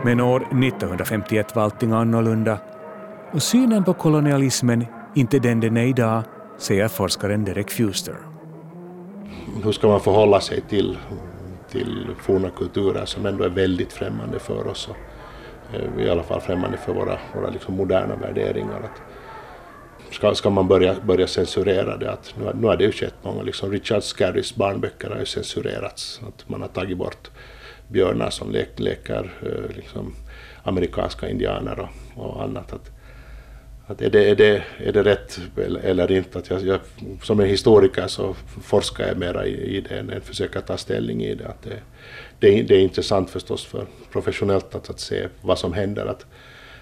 Men 0.06 0.21
år 0.21 0.39
1951 0.39 1.56
var 1.56 1.63
allting 1.63 1.91
annorlunda 1.91 2.60
och 3.34 3.43
synen 3.43 3.84
på 3.84 3.93
kolonialismen 3.93 4.86
inte 5.15 5.39
den 5.39 5.60
den 5.60 5.78
är 5.78 5.86
idag, 5.86 6.23
säger 6.58 6.88
forskaren 6.88 7.45
Derek 7.45 7.71
Fuster. 7.71 8.15
Hur 9.63 9.71
ska 9.71 9.88
man 9.88 9.99
förhålla 9.99 10.41
sig 10.41 10.62
till 10.62 10.97
till 11.76 12.08
forna 12.20 12.50
kulturer 12.50 13.06
som 13.06 13.26
ändå 13.26 13.44
är 13.44 13.50
väldigt 13.50 13.94
främmande 13.94 14.40
för 14.40 14.68
oss. 14.68 14.88
Och, 14.88 14.96
eh, 15.76 16.06
I 16.06 16.10
alla 16.10 16.24
fall 16.24 16.42
främmande 16.42 16.78
för 16.78 16.94
våra, 16.94 17.20
våra 17.36 17.50
liksom 17.50 17.76
moderna 17.76 18.16
värderingar. 18.16 18.80
Att, 18.84 19.02
ska, 20.14 20.36
ska 20.36 20.50
man 20.50 20.68
börja, 20.68 20.96
börja 21.04 21.28
censurera 21.28 21.98
det? 21.98 22.12
Att 22.12 22.36
nu, 22.38 22.52
nu 22.62 22.68
har 22.68 22.78
det 22.78 22.84
ju 22.84 22.92
skett 22.92 23.16
många, 23.22 23.42
liksom 23.42 23.72
Richard 23.72 24.04
Scarrys 24.04 24.56
barnböcker 24.56 25.10
har 25.10 25.20
ju 25.20 25.26
censurerats. 25.26 26.22
Att 26.28 26.50
man 26.50 26.62
har 26.62 26.68
tagit 26.68 26.98
bort 26.98 27.30
björnar 27.88 28.30
som 28.30 28.52
le, 28.52 28.66
leker 28.76 29.34
eh, 29.42 29.76
liksom, 29.76 30.14
amerikanska 30.64 31.30
indianer 31.30 31.80
och, 31.80 32.26
och 32.26 32.44
annat. 32.44 32.74
Att, 32.74 32.94
att 33.88 34.02
är, 34.02 34.10
det, 34.10 34.30
är, 34.30 34.36
det, 34.36 34.63
är 34.78 34.91
det 34.91 35.04
rätt 35.04 35.39
eller, 35.84 36.12
inte? 36.12 36.38
Att 36.38 36.50
jag, 36.50 36.62
jag, 36.62 36.80
som 37.24 37.39
en 37.39 37.48
historiker 37.48 38.08
så 38.08 38.34
forskar 38.63 39.08
jag 39.08 39.17
mera 39.17 39.45
i, 39.45 39.78
i 39.78 39.82
det 39.82 39.95
än 39.95 40.21
försöker 40.21 40.62
ta 40.62 40.78
ställning 40.78 41.24
i 41.24 41.36
det. 41.36 41.48
Att 41.48 41.63
det, 41.63 41.80
det, 42.39 42.63
det 42.63 42.76
är 42.76 42.80
intressant 42.80 43.30
förstås 43.30 43.65
för 43.65 43.86
professionellt 44.12 44.76
att, 44.76 44.89
att 44.89 45.00
se 45.00 45.28
vad 45.41 45.60
som 45.60 45.74
händer. 45.74 46.06
Att 46.06 46.26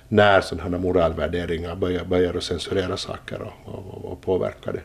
när 0.08 0.42
sådana 0.42 0.70
här 0.70 0.84
moralvärderingar 0.84 1.76
börjar, 1.76 2.06
börjar 2.06 2.34
att 2.34 2.44
censurera 2.44 2.98
saker 2.98 3.42
och, 3.42 3.74
och, 3.74 4.12
och 4.12 4.22
påverka 4.22 4.72
det. 4.72 4.82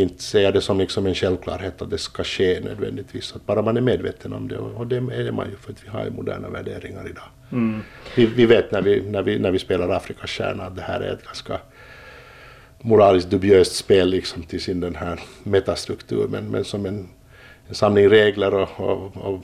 Inte 0.00 0.22
ser 0.22 0.40
jag 0.40 0.54
det 0.54 0.60
som 0.60 0.78
liksom 0.78 1.06
en 1.06 1.14
självklarhet 1.14 1.82
att 1.82 1.90
det 1.90 1.98
ska 1.98 2.24
ske 2.24 2.60
nödvändigtvis. 2.60 3.36
Att 3.36 3.46
bara 3.46 3.62
man 3.62 3.76
är 3.76 3.80
medveten 3.80 4.32
om 4.32 4.48
det 4.48 4.58
och 4.58 4.86
det 4.86 4.96
är 4.96 5.32
man 5.32 5.50
ju 5.50 5.56
för 5.56 5.72
att 5.72 5.84
vi 5.84 5.88
har 5.88 6.04
ju 6.04 6.10
moderna 6.10 6.48
värderingar 6.48 7.08
idag. 7.10 7.24
Mm. 7.52 7.80
Vi, 8.16 8.26
vi, 8.26 8.46
vet 8.46 8.72
när 8.72 8.82
vi, 8.82 9.02
när, 9.10 9.22
vi, 9.22 9.38
när 9.38 9.50
vi 9.50 9.58
spelar 9.58 9.88
Afrikas 9.88 10.30
stjärna 10.30 10.64
att 10.64 10.76
det 10.76 10.82
här 10.82 11.00
är 11.00 11.12
ett 11.12 11.24
ganska 11.24 11.58
moraliskt 12.80 13.30
dubiöst 13.30 13.74
spel 13.76 14.08
liksom 14.08 14.42
till 14.42 14.60
sin 14.60 14.80
den 14.80 14.94
här 14.94 15.20
metastruktur 15.42 16.28
men, 16.28 16.44
men 16.44 16.64
som 16.64 16.86
en, 16.86 17.08
en 17.68 17.74
samling 17.74 18.08
regler 18.08 18.54
och, 18.54 18.68
och, 18.80 19.16
och 19.16 19.40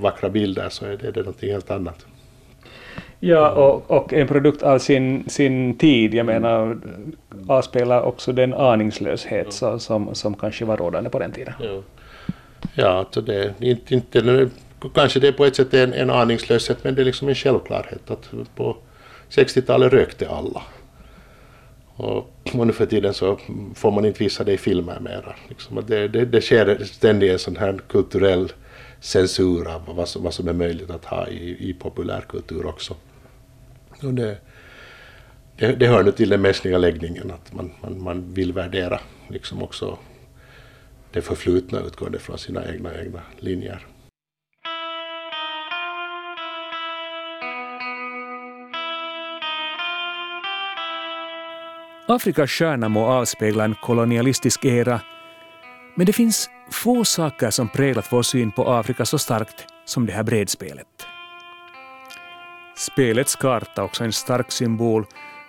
vackra 0.00 0.28
bilder 0.28 0.68
så 0.68 0.84
är 0.84 0.96
det, 0.96 1.10
det 1.10 1.20
är 1.20 1.24
någonting 1.24 1.52
helt 1.52 1.70
annat. 1.70 2.06
Ja, 3.24 3.50
och, 3.50 3.90
och, 3.90 4.12
en 4.12 4.28
produkt 4.28 4.62
av 4.62 4.78
sin, 4.78 5.28
sin 5.28 5.78
tid, 5.78 6.14
jag 6.14 6.26
menar, 6.26 6.78
avspelar 7.48 8.02
också 8.02 8.32
den 8.32 8.54
aningslöshet 8.54 9.52
så, 9.52 9.78
som, 9.78 10.14
som 10.14 10.34
kanske 10.34 10.64
var 10.64 10.76
rådande 10.76 11.10
på 11.10 11.18
den 11.18 11.32
tiden. 11.32 11.54
Ja, 11.60 11.82
ja 12.74 12.88
alltså 12.88 13.20
det, 13.20 13.54
inte, 13.60 13.94
inte, 13.94 14.48
kanske 14.88 15.20
det 15.20 15.28
är 15.28 15.32
på 15.32 15.44
ett 15.44 15.56
sätt 15.56 15.74
en, 15.74 15.92
en 15.92 16.10
aningslöshet, 16.10 16.84
men 16.84 16.94
det 16.94 17.02
är 17.02 17.04
liksom 17.04 17.28
en 17.28 17.34
självklarhet 17.34 18.10
att 18.10 18.30
på 18.56 18.76
60-talet 19.30 19.92
rökte 19.92 20.28
alla. 20.28 20.62
Och, 21.96 22.32
och 22.54 22.66
nu 22.66 22.72
för 22.72 22.86
tiden 22.86 23.14
så 23.14 23.38
får 23.74 23.90
man 23.90 24.04
inte 24.04 24.24
visa 24.24 24.44
det 24.44 24.52
i 24.52 24.58
filmer 24.58 25.00
mera. 25.00 25.34
Liksom, 25.48 25.84
det, 25.86 26.08
det, 26.08 26.24
det 26.24 26.40
sker 26.40 26.84
ständigt 26.84 27.32
en 27.32 27.38
sån 27.38 27.56
här 27.56 27.78
kulturell 27.88 28.52
censur 29.00 29.68
av 29.68 29.82
vad 29.96 30.08
som, 30.08 30.22
vad 30.22 30.34
som 30.34 30.48
är 30.48 30.52
möjligt 30.52 30.90
att 30.90 31.04
ha 31.04 31.28
i, 31.28 31.70
i 31.70 31.74
populärkultur 31.74 32.66
också. 32.66 32.96
Och 34.02 34.14
det, 34.14 34.38
det, 35.56 35.72
det 35.72 35.86
hör 35.86 36.02
nu 36.02 36.12
till 36.12 36.28
den 36.28 36.40
mänskliga 36.40 36.78
läggningen 36.78 37.30
att 37.30 37.52
man, 37.52 37.72
man, 37.82 38.02
man 38.02 38.34
vill 38.34 38.52
värdera 38.52 39.00
liksom 39.28 39.62
också 39.62 39.98
det 41.12 41.22
förflutna 41.22 41.80
utgående 41.80 42.18
från 42.18 42.38
sina 42.38 42.68
egna, 42.72 43.00
egna 43.00 43.20
linjer. 43.38 43.86
Afrikas 52.06 52.50
stjärna 52.50 52.88
må 52.88 53.06
avspegla 53.06 53.64
en 53.64 53.74
kolonialistisk 53.74 54.64
era, 54.64 55.00
men 55.94 56.06
det 56.06 56.12
finns 56.12 56.50
få 56.70 57.04
saker 57.04 57.50
som 57.50 57.68
präglat 57.68 58.12
vår 58.12 58.22
syn 58.22 58.52
på 58.52 58.70
Afrika 58.70 59.04
så 59.04 59.18
starkt 59.18 59.66
som 59.84 60.06
det 60.06 60.12
här 60.12 60.22
bredspelet. 60.22 60.86
Spelets 62.76 63.36
karta 63.36 63.82
är 63.82 63.84
också 63.84 64.04
en 64.04 64.12
stark 64.12 64.52
symbol 64.52 65.06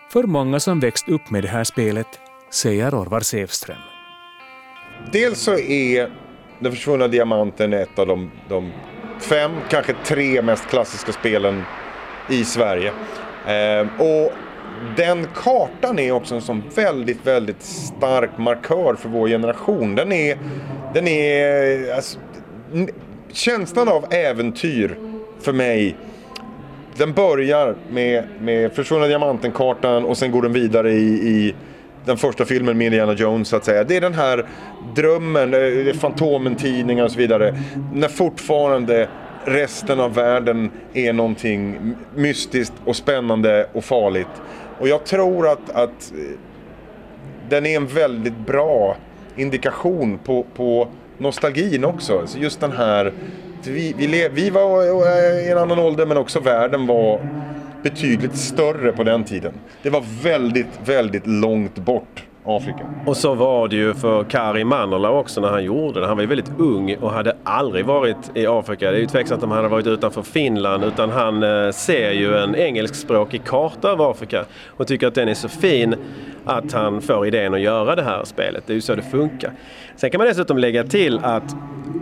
för 0.09 0.23
många 0.23 0.59
som 0.59 0.79
växt 0.79 1.09
upp 1.09 1.29
med 1.29 1.43
det 1.43 1.49
här 1.49 1.63
spelet, 1.63 2.07
säger 2.51 2.95
Orvar 2.95 3.19
Sävström. 3.19 3.77
Dels 5.11 5.39
så 5.39 5.57
är 5.57 6.09
Den 6.59 6.71
försvunna 6.71 7.07
diamanten 7.07 7.73
ett 7.73 7.99
av 7.99 8.07
de, 8.07 8.31
de 8.49 8.71
fem, 9.19 9.51
kanske 9.69 9.93
tre 10.03 10.41
mest 10.41 10.69
klassiska 10.69 11.11
spelen 11.11 11.63
i 12.29 12.45
Sverige. 12.45 12.91
Eh, 13.47 13.87
och 14.01 14.33
den 14.97 15.27
kartan 15.35 15.99
är 15.99 16.11
också 16.11 16.35
en 16.35 16.41
sån 16.41 16.63
väldigt, 16.75 17.27
väldigt 17.27 17.61
stark 17.61 18.37
markör 18.37 18.95
för 18.95 19.09
vår 19.09 19.27
generation. 19.27 19.95
Den 19.95 20.11
är, 20.11 20.37
den 20.93 21.07
är 21.07 21.95
alltså, 21.95 22.19
känslan 23.31 23.87
av 23.89 24.13
äventyr 24.13 24.97
för 25.41 25.53
mig 25.53 25.95
den 26.97 27.13
börjar 27.13 27.75
med, 27.89 28.23
med 28.39 28.71
Försvunna 28.71 29.07
Diamanten-kartan 29.07 30.05
och 30.05 30.17
sen 30.17 30.31
går 30.31 30.41
den 30.41 30.53
vidare 30.53 30.91
i, 30.91 31.07
i 31.07 31.55
den 32.05 32.17
första 32.17 32.45
filmen 32.45 32.77
med 32.77 32.85
Indiana 32.85 33.13
Jones 33.13 33.47
så 33.47 33.55
att 33.55 33.65
säga. 33.65 33.83
Det 33.83 33.97
är 33.97 34.01
den 34.01 34.13
här 34.13 34.45
drömmen, 34.95 35.53
eh, 35.53 35.93
Fantomen-tidningar 35.93 37.03
och 37.03 37.11
så 37.11 37.17
vidare. 37.17 37.55
När 37.93 38.07
fortfarande 38.07 39.07
resten 39.45 39.99
av 39.99 40.13
världen 40.13 40.71
är 40.93 41.13
någonting 41.13 41.95
mystiskt 42.15 42.73
och 42.85 42.95
spännande 42.95 43.67
och 43.73 43.83
farligt. 43.83 44.41
Och 44.79 44.87
jag 44.87 45.05
tror 45.05 45.47
att, 45.47 45.69
att 45.69 46.11
eh, 46.11 46.39
den 47.49 47.65
är 47.65 47.75
en 47.75 47.87
väldigt 47.87 48.37
bra 48.37 48.97
indikation 49.35 50.17
på, 50.17 50.45
på 50.55 50.87
nostalgin 51.17 51.85
också. 51.85 52.27
Så 52.27 52.39
just 52.39 52.59
den 52.59 52.71
här 52.71 53.13
vi, 53.63 53.93
vi, 53.97 54.29
vi 54.33 54.49
var 54.49 54.83
i 55.39 55.51
en 55.51 55.57
annan 55.57 55.79
ålder 55.79 56.05
men 56.05 56.17
också 56.17 56.39
världen 56.39 56.87
var 56.87 57.19
betydligt 57.83 58.35
större 58.35 58.91
på 58.91 59.03
den 59.03 59.23
tiden. 59.23 59.53
Det 59.81 59.89
var 59.89 60.03
väldigt, 60.23 60.79
väldigt 60.85 61.27
långt 61.27 61.75
bort 61.75 62.23
Afrika. 62.45 62.85
Och 63.05 63.17
så 63.17 63.33
var 63.33 63.67
det 63.67 63.75
ju 63.75 63.93
för 63.93 64.23
Kari 64.23 64.63
Mannerla 64.63 65.09
också 65.09 65.41
när 65.41 65.47
han 65.47 65.63
gjorde 65.63 65.99
det. 65.99 66.07
Han 66.07 66.17
var 66.17 66.21
ju 66.21 66.27
väldigt 66.27 66.51
ung 66.59 66.95
och 66.95 67.11
hade 67.11 67.37
aldrig 67.43 67.85
varit 67.85 68.31
i 68.33 68.47
Afrika. 68.47 68.91
Det 68.91 68.97
är 68.97 69.01
ju 69.01 69.07
tveksamt 69.07 69.43
om 69.43 69.51
han 69.51 69.57
hade 69.57 69.69
varit 69.69 69.87
utanför 69.87 70.21
Finland 70.21 70.83
utan 70.83 71.09
han 71.09 71.43
eh, 71.43 71.71
ser 71.71 72.11
ju 72.11 72.37
en 72.37 72.55
engelskspråkig 72.55 73.43
karta 73.43 73.91
av 73.91 74.01
Afrika 74.01 74.45
och 74.67 74.87
tycker 74.87 75.07
att 75.07 75.15
den 75.15 75.27
är 75.27 75.33
så 75.33 75.49
fin 75.49 75.95
att 76.45 76.71
han 76.71 77.01
får 77.01 77.27
idén 77.27 77.53
att 77.53 77.61
göra 77.61 77.95
det 77.95 78.03
här 78.03 78.23
spelet. 78.23 78.63
Det 78.67 78.73
är 78.73 78.75
ju 78.75 78.81
så 78.81 78.95
det 78.95 79.01
funkar. 79.01 79.51
Sen 79.95 80.11
kan 80.11 80.17
man 80.17 80.27
dessutom 80.27 80.57
lägga 80.57 80.83
till 80.83 81.19
att 81.23 81.55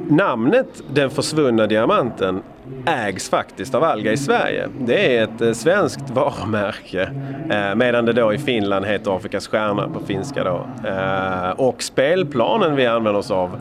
namnet 0.10 0.84
Den 0.94 1.10
försvunna 1.10 1.68
diamanten 1.68 2.44
ägs 2.86 3.30
faktiskt 3.30 3.76
av 3.76 3.84
Alga 3.84 4.12
i 4.12 4.18
Sverige. 4.18 4.68
Det 4.80 5.18
är 5.18 5.24
ett 5.24 5.42
eh, 5.42 5.52
svenskt 5.52 6.10
varumärke 6.14 7.02
eh, 7.50 7.76
medan 7.76 8.06
det 8.06 8.14
då 8.14 8.34
i 8.34 8.38
Finland 8.38 8.86
heter 8.86 9.16
Afrikas 9.16 9.48
stjärna 9.48 9.90
på 9.90 10.00
finska 10.00 10.44
då. 10.44 10.68
Eh, 10.88 11.50
och 11.50 11.84
spelplanen 11.84 12.76
vi 12.76 12.86
använder 12.86 13.20
oss 13.20 13.32
av 13.32 13.60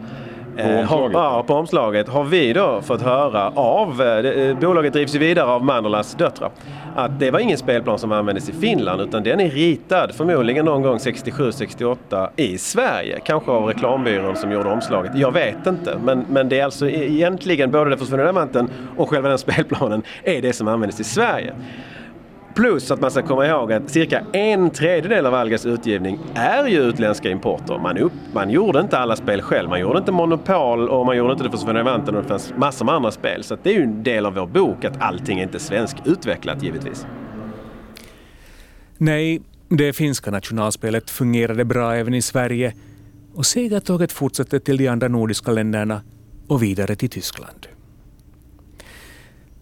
på 0.62 0.68
omslaget? 0.68 1.16
Har, 1.16 1.22
ja, 1.22 1.44
på 1.46 1.54
omslaget 1.54 2.08
har 2.08 2.24
vi 2.24 2.52
då 2.52 2.80
fått 2.82 3.02
höra 3.02 3.48
av, 3.48 4.02
bolaget 4.60 4.92
drivs 4.92 5.14
ju 5.14 5.18
vidare 5.18 5.46
av 5.46 5.64
Mannerlas 5.64 6.14
döttrar, 6.14 6.50
att 6.96 7.20
det 7.20 7.30
var 7.30 7.38
ingen 7.38 7.58
spelplan 7.58 7.98
som 7.98 8.12
användes 8.12 8.48
i 8.48 8.52
Finland 8.52 9.00
utan 9.00 9.22
den 9.22 9.40
är 9.40 9.50
ritad 9.50 10.14
förmodligen 10.14 10.64
någon 10.64 10.82
gång 10.82 10.96
67-68 10.98 12.28
i 12.36 12.58
Sverige. 12.58 13.18
Kanske 13.24 13.50
av 13.50 13.64
reklambyrån 13.64 14.36
som 14.36 14.52
gjorde 14.52 14.70
omslaget. 14.70 15.12
Jag 15.14 15.32
vet 15.32 15.66
inte. 15.66 15.98
Men, 16.04 16.24
men 16.28 16.48
det 16.48 16.60
är 16.60 16.64
alltså 16.64 16.88
e- 16.88 17.12
egentligen 17.12 17.70
både 17.70 17.90
den 17.90 17.98
försvunna 17.98 18.22
diamanten 18.22 18.70
och 18.96 19.08
själva 19.08 19.28
den 19.28 19.38
spelplanen 19.38 20.02
är 20.24 20.42
det 20.42 20.52
som 20.52 20.68
användes 20.68 21.00
i 21.00 21.04
Sverige. 21.04 21.52
Plus 22.54 22.90
att 22.90 23.00
man 23.00 23.10
ska 23.10 23.22
komma 23.22 23.46
ihåg 23.46 23.72
att 23.72 23.90
cirka 23.90 24.22
en 24.32 24.70
tredjedel 24.70 25.26
av 25.26 25.34
Algas 25.34 25.66
utgivning 25.66 26.18
är 26.34 26.66
ju 26.66 26.78
utländska 26.78 27.30
importer. 27.30 27.78
Man, 27.78 27.98
upp, 27.98 28.12
man 28.34 28.50
gjorde 28.50 28.80
inte 28.80 28.98
alla 28.98 29.16
spel 29.16 29.42
själv. 29.42 29.68
Man 29.68 29.80
gjorde 29.80 29.98
inte 29.98 30.12
Monopol 30.12 30.88
och 30.88 31.06
man 31.06 31.16
gjorde 31.16 31.32
inte 31.32 31.44
Det 31.44 31.50
för 31.50 31.58
Sven 31.58 31.76
Revanten 31.76 32.16
och 32.16 32.22
det 32.22 32.28
fanns 32.28 32.52
massor 32.56 32.84
med 32.84 32.94
andra 32.94 33.10
spel. 33.10 33.44
Så 33.44 33.56
det 33.62 33.70
är 33.70 33.74
ju 33.74 33.82
en 33.82 34.02
del 34.02 34.26
av 34.26 34.34
vår 34.34 34.46
bok 34.46 34.84
att 34.84 35.02
allting 35.02 35.38
är 35.38 35.42
inte 35.42 35.58
svenskutvecklat 35.58 36.62
givetvis. 36.62 37.06
Nej, 38.98 39.42
det 39.68 39.92
finska 39.92 40.30
nationalspelet 40.30 41.10
fungerade 41.10 41.64
bra 41.64 41.94
även 41.94 42.14
i 42.14 42.22
Sverige 42.22 42.74
och 43.34 43.46
segertåget 43.46 44.12
fortsatte 44.12 44.60
till 44.60 44.76
de 44.76 44.88
andra 44.88 45.08
nordiska 45.08 45.52
länderna 45.52 46.02
och 46.48 46.62
vidare 46.62 46.96
till 46.96 47.10
Tyskland. 47.10 47.79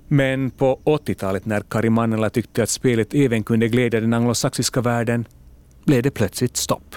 Men 0.08 0.50
på 0.50 0.78
80-talet 0.84 1.46
när 1.46 1.60
Kari 1.60 1.90
Mannela 1.90 2.30
tyckte 2.30 2.62
att 2.62 2.70
spelet 2.70 3.14
även 3.14 3.42
kunde 3.42 3.68
glädja 3.68 4.00
den 4.00 4.14
anglosaxiska 4.14 4.80
världen 4.80 5.26
blev 5.84 6.02
det 6.02 6.10
plötsligt 6.10 6.56
stopp. 6.56 6.94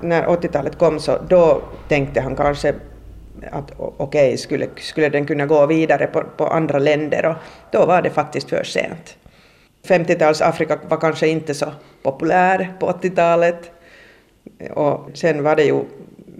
När 0.00 0.26
80-talet 0.26 0.78
kom 0.78 1.00
så 1.00 1.18
då 1.28 1.62
tänkte 1.88 2.20
han 2.20 2.36
kanske 2.36 2.74
att 3.50 3.72
okej, 3.76 3.96
okay, 3.98 4.36
skulle, 4.36 4.68
skulle 4.76 5.08
den 5.08 5.26
kunna 5.26 5.46
gå 5.46 5.66
vidare 5.66 6.06
på, 6.06 6.22
på 6.36 6.46
andra 6.46 6.78
länder 6.78 7.26
och 7.26 7.36
då 7.72 7.86
var 7.86 8.02
det 8.02 8.10
faktiskt 8.10 8.48
för 8.48 8.64
sent. 8.64 9.16
50-tals 9.86 10.40
Afrika 10.40 10.78
var 10.88 10.96
kanske 10.96 11.28
inte 11.28 11.54
så 11.54 11.66
populär 12.02 12.72
på 12.80 12.86
80-talet 12.86 13.70
och 14.70 15.10
sen 15.14 15.42
var 15.42 15.56
det 15.56 15.64
ju 15.64 15.84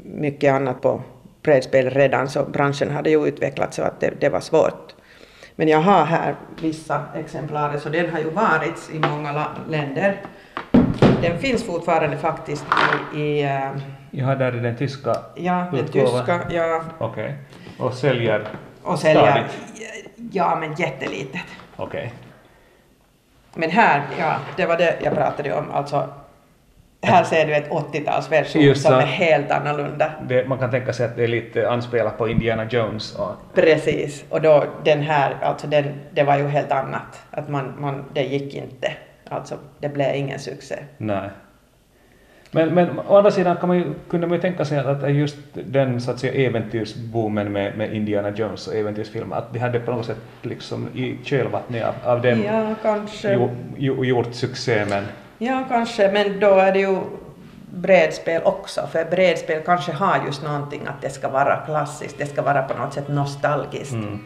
mycket 0.04 0.52
annat 0.52 0.82
på 0.82 1.02
brädspel 1.42 1.90
redan 1.90 2.28
så 2.28 2.44
branschen 2.44 2.90
hade 2.90 3.10
ju 3.10 3.28
utvecklats 3.28 3.76
så 3.76 3.82
att 3.82 4.00
det, 4.00 4.10
det 4.20 4.28
var 4.28 4.40
svårt. 4.40 4.95
Men 5.56 5.68
jag 5.68 5.80
har 5.80 6.04
här 6.04 6.34
vissa 6.60 7.02
exemplar, 7.14 7.78
så 7.78 7.88
den 7.88 8.10
har 8.10 8.18
ju 8.18 8.30
varit 8.30 8.90
i 8.92 8.98
många 8.98 9.46
länder. 9.68 10.20
Den 11.22 11.38
finns 11.38 11.64
fortfarande 11.64 12.16
faktiskt 12.16 12.64
i... 13.14 13.18
i 13.20 13.44
uh, 13.44 13.82
Jaha, 14.10 14.34
där 14.34 14.52
är 14.52 14.62
den 14.62 14.76
tyska 14.76 15.16
Ja, 15.34 15.66
den 15.72 15.88
tyska, 15.88 16.40
ja. 16.50 16.82
Okej. 16.98 17.24
Okay. 17.24 17.86
Och 17.86 17.94
säljer 17.94 18.48
Och 18.82 18.98
säljer, 18.98 19.30
stadigt? 19.30 19.56
ja 20.32 20.56
men 20.60 20.74
jättelitet. 20.74 21.40
Okej. 21.76 22.00
Okay. 22.00 22.10
Men 23.54 23.70
här, 23.70 24.02
ja, 24.18 24.36
det 24.56 24.66
var 24.66 24.76
det 24.76 24.96
jag 25.02 25.14
pratade 25.14 25.54
om, 25.54 25.70
alltså 25.70 26.08
här 27.06 27.24
ser 27.24 27.46
du 27.46 27.54
ett 27.54 27.70
80-talsversion 27.70 28.74
som 28.74 28.94
är 28.94 29.00
helt 29.00 29.50
annorlunda. 29.50 30.12
Det, 30.28 30.48
man 30.48 30.58
kan 30.58 30.70
tänka 30.70 30.92
sig 30.92 31.06
att 31.06 31.16
det 31.16 31.24
är 31.24 31.28
lite 31.28 31.70
anspelat 31.70 32.18
på 32.18 32.28
Indiana 32.28 32.64
Jones. 32.70 33.14
Och... 33.16 33.54
Precis, 33.54 34.24
och 34.28 34.40
då 34.42 34.64
den 34.84 35.02
här, 35.02 35.36
alltså 35.42 35.66
den, 35.66 35.84
det 36.10 36.22
var 36.22 36.36
ju 36.36 36.48
helt 36.48 36.72
annat. 36.72 37.22
Att 37.30 37.48
man, 37.48 37.74
man, 37.78 38.04
det 38.12 38.22
gick 38.22 38.54
inte. 38.54 38.92
Alltså 39.28 39.54
det 39.78 39.88
blev 39.88 40.14
ingen 40.14 40.38
succé. 40.38 40.76
Nej. 40.98 41.30
Men, 42.50 42.74
men 42.74 42.98
å 43.08 43.16
andra 43.16 43.30
sidan 43.30 43.56
kan 43.56 43.68
man 43.68 43.76
ju, 43.78 43.84
kunde 44.08 44.26
man 44.26 44.36
ju 44.36 44.42
tänka 44.42 44.64
sig 44.64 44.78
att 44.78 45.14
just 45.14 45.36
den 45.54 46.00
så 46.00 46.10
att 46.10 46.18
säga 46.18 46.48
äventyrsboomen 46.48 47.52
med, 47.52 47.78
med 47.78 47.94
Indiana 47.94 48.30
Jones 48.30 48.68
och 48.68 48.74
äventyrsfilmer, 48.74 49.36
att 49.36 49.52
de 49.52 49.58
hade 49.58 49.80
på 49.80 49.90
något 49.90 50.06
sätt 50.06 50.18
liksom 50.42 50.88
i 50.94 51.18
kölvattnet 51.24 51.84
av, 51.84 51.94
av 52.04 52.22
dem 52.22 52.42
ja, 52.42 52.74
kanske. 52.82 53.32
Jo, 53.32 53.50
jo, 53.76 54.04
gjort 54.04 54.34
succé 54.34 54.84
men 54.88 55.04
Ja, 55.38 55.64
kanske, 55.68 56.12
men 56.12 56.40
då 56.40 56.54
är 56.54 56.72
det 56.72 56.78
ju 56.78 56.98
brädspel 57.74 58.42
också, 58.44 58.88
för 58.92 59.04
brädspel 59.04 59.62
kanske 59.64 59.92
har 59.92 60.24
just 60.26 60.42
någonting 60.42 60.86
att 60.86 61.02
det 61.02 61.10
ska 61.10 61.28
vara 61.28 61.56
klassiskt, 61.56 62.18
det 62.18 62.26
ska 62.26 62.42
vara 62.42 62.62
på 62.62 62.78
något 62.78 62.94
sätt 62.94 63.08
nostalgiskt. 63.08 63.92
Mm. 63.92 64.18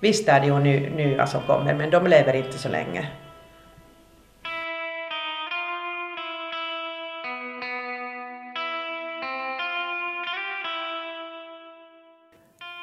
Visst 0.00 0.28
är 0.28 0.40
det 0.40 0.46
ju 0.46 0.58
ny, 0.58 0.90
nya 0.90 1.26
som 1.26 1.40
kommer, 1.46 1.74
men 1.74 1.90
de 1.90 2.06
lever 2.06 2.34
inte 2.34 2.58
så 2.58 2.68
länge. 2.68 3.10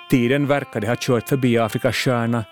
Tiden 0.10 0.48
verkade 0.48 0.88
ha 0.88 0.96
kört 1.00 1.30
förbi 1.30 1.58
Afrikas 1.58 1.96
stjärna 1.96 2.46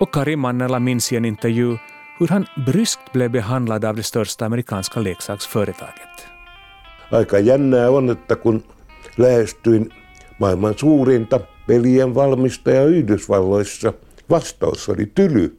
och 0.00 0.14
Kari 0.14 0.36
Mannela 0.36 0.78
minns 0.78 1.12
i 1.12 1.16
en 1.16 1.24
intervju 1.24 1.76
hur 2.20 2.28
han 2.28 2.46
bryskt 2.66 3.12
blev 3.12 3.30
behandlad 3.30 3.84
av 3.84 3.96
det 3.96 4.02
största 4.02 4.46
amerikanska 4.46 5.00
leksaksföretaget. 5.00 6.26
Aika 7.10 7.38
jännää 7.38 7.90
on, 7.90 8.10
että 8.10 8.36
kun 8.36 8.64
lähestyin 9.16 9.90
maailman 10.38 10.78
suurinta 10.78 11.40
pelien 11.66 12.14
valmistaja 12.14 12.84
Yhdysvalloissa, 12.84 13.92
vastaus 14.30 14.88
oli 14.88 15.06
tyly. 15.14 15.58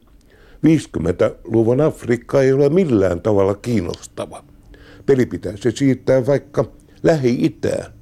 50-luvun 0.65 1.81
Afrikka 1.81 2.41
ei 2.41 2.53
ole 2.53 2.69
millään 2.69 3.21
tavalla 3.21 3.55
kiinnostava. 3.55 4.43
Peli 5.05 5.25
pitäisi 5.25 5.71
siirtää 5.71 6.25
vaikka 6.25 6.65
Lähi-Itään. 7.03 7.93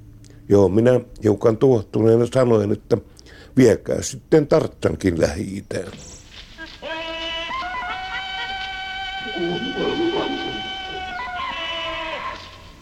Joo, 0.50 0.70
minä 0.70 1.00
hiukan 1.24 1.58
tuottuneena 1.58 2.26
sanoin, 2.34 2.72
että 2.72 2.98
viekää 3.58 4.02
sitten 4.02 4.48
Tartsankin 4.48 5.22
Lähi-Itään. 5.22 5.92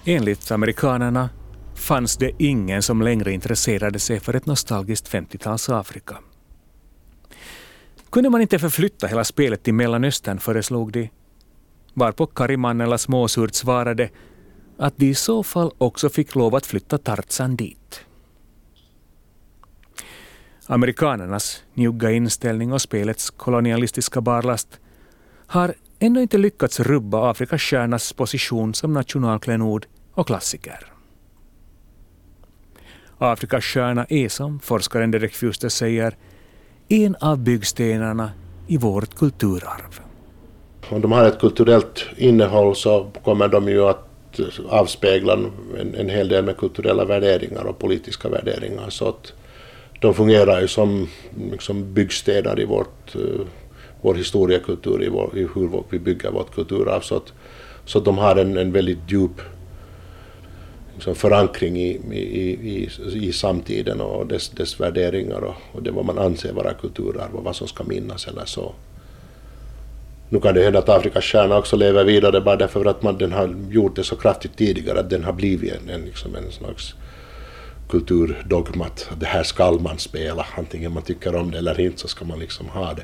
Enligt 0.08 0.52
amerikanerna 0.52 1.30
fanns 1.76 2.18
det 2.18 2.32
ingen 2.38 2.82
som 2.82 3.02
längre 3.02 3.32
intresserade 3.32 4.00
sig 4.00 4.20
för 4.20 4.34
ett 4.34 4.46
nostalgiskt 4.46 5.10
50-tals 5.10 5.70
Afrika. 5.70 6.18
Kunde 8.10 8.30
man 8.30 8.42
inte 8.42 8.60
förflytta 8.60 9.08
hela 9.08 9.24
spelet 9.24 9.64
till 9.64 9.74
Mellanöstern, 9.74 10.40
föreslog 10.40 10.92
de, 10.92 11.10
varpå 11.94 12.26
Karimannela 12.26 12.98
småsurt 12.98 13.54
svarade 13.54 14.10
att 14.78 14.98
de 14.98 15.06
i 15.06 15.16
så 15.16 15.44
fall 15.44 15.72
också 15.78 16.10
fick 16.10 16.36
lov 16.36 16.56
att 16.56 16.66
flytta 16.66 16.98
Tarzan 16.98 17.56
dit. 17.56 18.06
Amerikanernas 20.68 21.64
njugga 21.74 22.12
inställning 22.12 22.74
och 22.74 22.82
spelets 22.82 23.30
kolonialistiska 23.30 24.22
barlast 24.22 24.80
har 25.48 25.74
ännu 26.06 26.22
inte 26.22 26.38
lyckats 26.38 26.80
rubba 26.80 27.30
Afrikas 27.32 27.62
stjärnas 27.62 28.14
position 28.14 28.74
som 28.74 28.94
nationalklenod 28.94 29.86
och 30.14 30.28
klassiker. 30.28 30.80
Afrikas 33.18 33.64
stjärna 33.64 34.06
är 34.10 34.30
som 34.30 34.60
forskaren 34.60 35.12
Derek 35.12 35.34
Fuster 35.34 35.70
säger 35.70 36.16
en 36.88 37.16
av 37.16 37.38
byggstenarna 37.40 38.32
i 38.68 38.78
vårt 38.78 39.16
kulturarv. 39.16 40.00
Om 40.90 41.02
de 41.02 41.12
har 41.12 41.26
ett 41.26 41.40
kulturellt 41.40 42.06
innehåll 42.18 42.76
så 42.76 43.12
kommer 43.24 43.48
de 43.48 43.68
ju 43.68 43.86
att 43.86 44.40
avspegla 44.70 45.34
en, 45.80 45.96
en 45.96 46.10
hel 46.10 46.28
del 46.28 46.46
med 46.46 46.58
kulturella 46.58 47.06
värderingar 47.06 47.64
och 47.64 47.80
politiska 47.80 48.30
värderingar. 48.30 48.90
Så 48.90 49.10
att 49.10 49.34
de 50.02 50.14
fungerar 50.14 50.62
ju 50.62 50.68
som 50.68 51.08
liksom 51.52 51.94
byggstenar 51.94 52.60
i 52.60 52.66
vårt 52.66 53.16
eh, 53.16 53.22
uh, 54.06 54.10
vår 54.10 54.16
historiekultur, 54.16 55.04
i, 55.04 55.10
vår, 55.10 55.38
i 55.38 55.48
hur 55.56 55.84
vi 55.90 56.00
bygger 56.00 56.32
vårt 56.32 56.56
kulturarv. 56.56 57.02
Så 57.02 57.16
att, 57.16 57.34
så 57.86 57.98
att 57.98 58.06
de 58.06 58.18
har 58.18 58.36
en, 58.36 58.58
en 58.58 58.72
väldigt 58.72 59.00
djup 59.08 59.42
liksom, 60.96 61.16
förankring 61.16 61.78
i, 61.78 61.90
i, 62.12 62.52
i, 62.52 62.90
i 63.28 63.34
samtiden 63.34 64.02
och 64.02 64.28
dess, 64.28 64.50
dess 64.50 64.80
värderingar 64.80 65.42
och, 65.42 65.56
och 65.72 65.84
det 65.84 65.92
vad 65.92 66.06
man 66.06 66.18
anser 66.18 66.54
vara 66.54 66.74
kulturarv 66.74 67.36
och 67.36 67.44
vad 67.44 67.56
som 67.56 67.68
ska 67.68 67.84
minnas 67.84 68.28
eller 68.28 68.46
så. 68.46 68.74
Nu 70.30 70.40
kan 70.40 70.54
det 70.54 70.64
hända 70.64 70.80
att 70.80 70.90
Afrikas 70.90 71.24
stjärna 71.24 71.58
också 71.58 71.76
lever 71.76 72.04
vidare 72.04 72.42
bara 72.42 72.56
därför 72.56 72.86
att 72.86 73.04
man 73.04 73.18
den 73.18 73.32
har 73.32 73.56
gjort 73.70 73.96
det 73.96 74.04
så 74.04 74.16
kraftigt 74.16 74.58
tidigare 74.58 75.00
att 75.00 75.10
den 75.10 75.24
har 75.24 75.34
blivit 75.34 75.74
en, 75.74 75.90
en, 75.90 76.02
liksom 76.02 76.36
en 76.36 76.52
slags 76.52 76.94
kulturdogma 77.90 78.86
att 78.86 79.10
det 79.20 79.26
här 79.26 79.44
skall 79.44 79.80
man 79.80 79.98
spela, 79.98 80.46
antingen 80.58 80.94
man 80.94 81.04
tycker 81.04 81.36
om 81.36 81.52
det 81.52 81.58
eller 81.58 81.80
inte 81.80 82.00
så 82.00 82.08
ska 82.08 82.26
man 82.26 82.40
liksom 82.40 82.70
ha 82.70 82.94
det. 82.94 83.04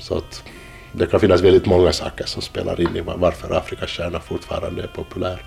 Så 0.00 0.16
att 0.18 0.44
det 0.92 1.06
kan 1.06 1.20
finnas 1.20 1.40
väldigt 1.40 1.66
många 1.66 1.92
saker 1.92 2.24
som 2.26 2.42
spelar 2.42 2.80
in 2.80 2.96
i 2.96 3.00
varför 3.00 3.56
Afrikas 3.56 3.90
stjärna 3.90 4.20
fortfarande 4.20 4.82
är 4.82 4.86
populär. 4.86 5.44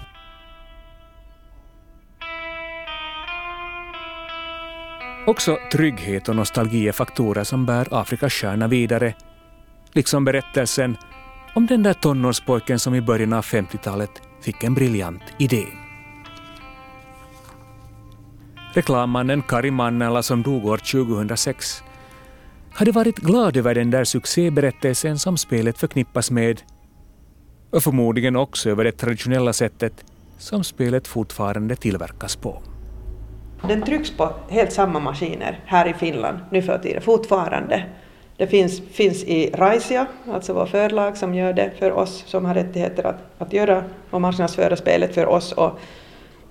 Också 5.28 5.58
trygghet 5.72 6.30
och 6.30 6.36
nostalgi 6.36 6.88
är 6.88 6.92
faktorer 6.92 7.44
som 7.44 7.66
bär 7.66 7.88
Afrikas 7.92 8.34
stjärna 8.34 8.68
vidare, 8.68 9.14
liksom 9.94 10.26
berättelsen 10.26 10.98
om 11.56 11.66
den 11.66 11.84
där 11.84 11.94
tonårspojken 11.94 12.80
som 12.80 12.96
i 12.96 13.02
början 13.02 13.34
av 13.34 13.44
50-talet 13.44 14.22
fick 14.42 14.64
en 14.64 14.74
briljant 14.74 15.24
idé. 15.40 15.66
Reklammannen 18.74 19.42
Kari 19.42 19.72
Mannela 19.72 20.24
som 20.24 20.44
dog 20.44 20.66
år 20.66 20.78
2006 20.78 21.84
hade 22.76 22.92
varit 22.92 23.20
glad 23.20 23.58
över 23.58 23.76
den 23.76 23.92
där 23.92 24.04
succéberättelsen 24.04 25.20
som 25.20 25.38
spelet 25.38 25.78
förknippas 25.78 26.32
med 26.32 26.62
och 27.72 27.84
förmodligen 27.84 28.36
också 28.36 28.70
över 28.70 28.84
det 28.84 28.92
traditionella 28.92 29.54
sättet 29.54 30.06
som 30.38 30.64
spelet 30.64 31.08
fortfarande 31.08 31.76
tillverkas 31.76 32.36
på. 32.36 32.62
Den 33.68 33.82
trycks 33.82 34.12
på 34.12 34.30
helt 34.50 34.72
samma 34.72 35.00
maskiner 35.00 35.60
här 35.66 35.88
i 35.88 35.94
Finland 35.94 36.38
nu 36.52 36.62
för 36.62 36.78
tiden, 36.78 37.02
fortfarande. 37.02 37.86
Det 38.38 38.48
finns, 38.48 38.82
finns 38.92 39.24
i 39.24 39.52
Raisia, 39.54 40.08
alltså 40.32 40.54
vårt 40.54 40.70
förlag 40.70 41.18
som 41.18 41.36
gör 41.36 41.54
det 41.54 41.72
för 41.80 41.92
oss 41.92 42.24
som 42.28 42.46
har 42.46 42.54
rättigheter 42.54 43.04
att, 43.04 43.20
att 43.38 43.54
göra 43.54 43.84
och 44.10 44.22
marknadsföra 44.22 44.76
spelet 44.76 45.16
för 45.16 45.26
oss. 45.26 45.52
Och 45.52 45.80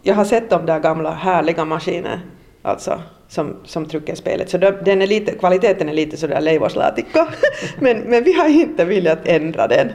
jag 0.02 0.14
har 0.14 0.24
sett 0.24 0.50
de 0.50 0.66
där 0.66 0.80
gamla 0.80 1.10
härliga 1.14 1.64
maskinerna, 1.64 2.20
alltså 2.62 3.00
som, 3.32 3.56
som 3.64 3.86
trycker 3.86 4.14
spelet. 4.14 4.50
Så 4.50 4.58
den 4.58 5.02
är 5.02 5.06
lite, 5.06 5.32
kvaliteten 5.32 5.88
är 5.88 5.92
lite 5.92 6.16
sådär 6.16 6.40
leivåslaatikko, 6.40 7.20
men, 7.78 7.98
men 7.98 8.24
vi 8.24 8.32
har 8.32 8.48
inte 8.48 8.84
velat 8.84 9.28
ändra 9.28 9.66
den. 9.66 9.88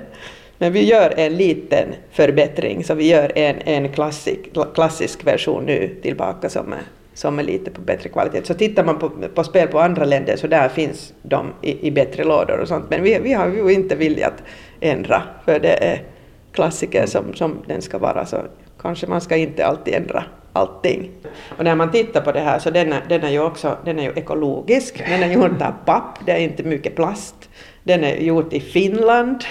Men 0.57 0.73
vi 0.73 0.83
gör 0.83 1.13
en 1.17 1.37
liten 1.37 1.87
förbättring, 2.11 2.83
så 2.83 2.93
vi 2.93 3.07
gör 3.07 3.31
en, 3.35 3.55
en 3.61 3.89
klassisk, 3.91 4.39
klassisk 4.73 5.27
version 5.27 5.65
nu 5.65 5.95
tillbaka 6.01 6.49
som 6.49 6.73
är, 6.73 6.81
som 7.13 7.39
är 7.39 7.43
lite 7.43 7.71
på 7.71 7.81
bättre 7.81 8.09
kvalitet. 8.09 8.43
Så 8.43 8.53
tittar 8.53 8.83
man 8.83 8.99
på, 8.99 9.09
på 9.09 9.43
spel 9.43 9.67
på 9.67 9.79
andra 9.79 10.05
länder 10.05 10.35
så 10.35 10.47
där 10.47 10.69
finns 10.69 11.13
de 11.21 11.53
i, 11.61 11.87
i 11.87 11.91
bättre 11.91 12.23
lådor 12.23 12.59
och 12.59 12.67
sånt. 12.67 12.85
Men 12.89 13.03
vi, 13.03 13.19
vi 13.19 13.33
har 13.33 13.47
ju 13.47 13.73
inte 13.73 13.95
velat 13.95 14.43
ändra, 14.79 15.23
för 15.45 15.59
det 15.59 15.83
är 15.83 16.03
klassiker 16.51 17.05
som, 17.05 17.33
som 17.33 17.57
den 17.67 17.81
ska 17.81 17.97
vara, 17.97 18.25
så 18.25 18.37
kanske 18.81 19.07
man 19.07 19.21
ska 19.21 19.35
inte 19.35 19.65
alltid 19.65 19.93
ändra 19.93 20.23
allting. 20.57 21.11
Och 21.57 21.63
när 21.63 21.75
man 21.75 21.91
tittar 21.91 22.21
på 22.21 22.31
det 22.31 22.39
här 22.39 22.59
så 22.59 22.69
den 22.69 22.93
är, 22.93 23.01
den 23.09 23.23
är 23.23 23.29
ju 23.29 23.39
också 23.39 23.77
den 23.85 23.99
är 23.99 24.03
ju 24.03 24.11
ekologisk, 24.15 25.03
den 25.09 25.23
är 25.23 25.33
gjord 25.33 25.61
av 25.61 25.73
papp, 25.85 26.19
det 26.25 26.31
är 26.31 26.39
inte 26.39 26.63
mycket 26.63 26.95
plast. 26.95 27.49
Den 27.83 28.03
är 28.03 28.15
gjord 28.15 28.53
i 28.53 28.59
Finland, 28.59 29.43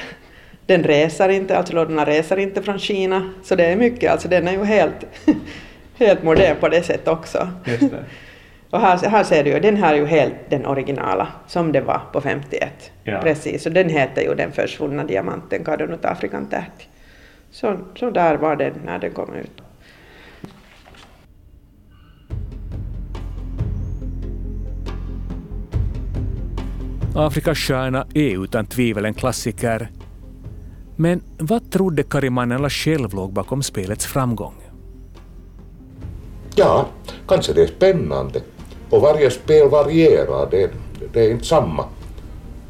den 0.66 0.82
reser 0.82 1.28
inte, 1.28 1.58
alltså 1.58 1.74
lådorna 1.74 2.04
reser 2.04 2.36
inte 2.36 2.62
från 2.62 2.78
Kina, 2.78 3.32
så 3.42 3.54
det 3.54 3.64
är 3.64 3.76
mycket, 3.76 4.12
alltså 4.12 4.28
den 4.28 4.48
är 4.48 4.52
ju 4.52 4.64
helt, 4.64 5.04
helt 5.98 6.22
modern 6.22 6.56
på 6.60 6.68
det 6.68 6.82
sättet 6.82 7.08
också. 7.08 7.48
Just 7.64 7.90
det. 7.90 8.04
Och 8.70 8.80
här, 8.80 9.08
här 9.08 9.24
ser 9.24 9.44
du 9.44 9.50
ju, 9.50 9.60
den 9.60 9.76
här 9.76 9.94
är 9.94 9.98
ju 9.98 10.06
helt 10.06 10.34
den 10.48 10.66
originala 10.66 11.28
som 11.46 11.72
det 11.72 11.80
var 11.80 12.00
på 12.12 12.20
51. 12.20 12.90
Ja. 13.04 13.20
Precis, 13.22 13.66
och 13.66 13.72
den 13.72 13.88
heter 13.88 14.22
ju 14.22 14.34
Den 14.34 14.52
försvunna 14.52 15.04
diamanten, 15.04 15.64
Kadonut 15.64 16.04
Afrikan 16.04 16.46
tähti. 16.46 16.84
Så, 17.50 17.76
så 17.94 18.10
där 18.10 18.36
var 18.36 18.56
den 18.56 18.72
när 18.84 18.98
den 18.98 19.10
kom 19.10 19.34
ut. 19.34 19.62
Afrikas 27.18 27.58
stjärna 27.58 28.06
är 28.14 28.44
utan 28.44 28.66
tvivel 28.66 29.04
en 29.04 29.14
klassiker. 29.14 29.90
Men 30.96 31.22
vad 31.38 31.70
trodde 31.70 32.02
Karimanella 32.02 32.70
själv 32.70 33.14
låg 33.14 33.32
bakom 33.32 33.62
spelets 33.62 34.06
framgång? 34.06 34.54
Ja, 36.54 36.86
kanske 37.28 37.52
det 37.52 37.62
är 37.62 37.66
spännande. 37.66 38.40
Och 38.90 39.00
varje 39.00 39.30
spel 39.30 39.68
varierar, 39.68 40.50
det, 40.50 40.70
det 41.12 41.20
är 41.20 41.30
inte 41.30 41.44
samma. 41.44 41.84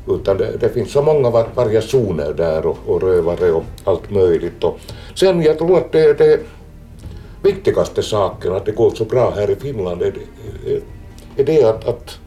Utan 0.08 0.36
det, 0.36 0.56
det 0.60 0.68
finns 0.68 0.92
så 0.92 1.02
många 1.02 1.30
variationer 1.30 2.34
där 2.36 2.66
och, 2.66 2.78
och 2.86 3.02
rövare 3.02 3.52
och 3.52 3.64
allt 3.84 4.10
möjligt. 4.10 4.64
Och 4.64 4.78
sen 5.14 5.42
jag 5.42 5.58
tror 5.58 5.78
att 5.78 5.92
det, 5.92 6.18
det 6.18 6.40
viktigaste 7.42 8.02
saken 8.02 8.52
att 8.52 8.66
det 8.66 8.72
går 8.72 8.90
så 8.90 9.04
bra 9.04 9.32
här 9.36 9.50
i 9.50 9.56
Finland 9.56 10.02
är, 10.02 10.12
det, 10.64 10.82
är 11.42 11.46
det 11.46 11.64
att, 11.64 11.88
att 11.88 12.18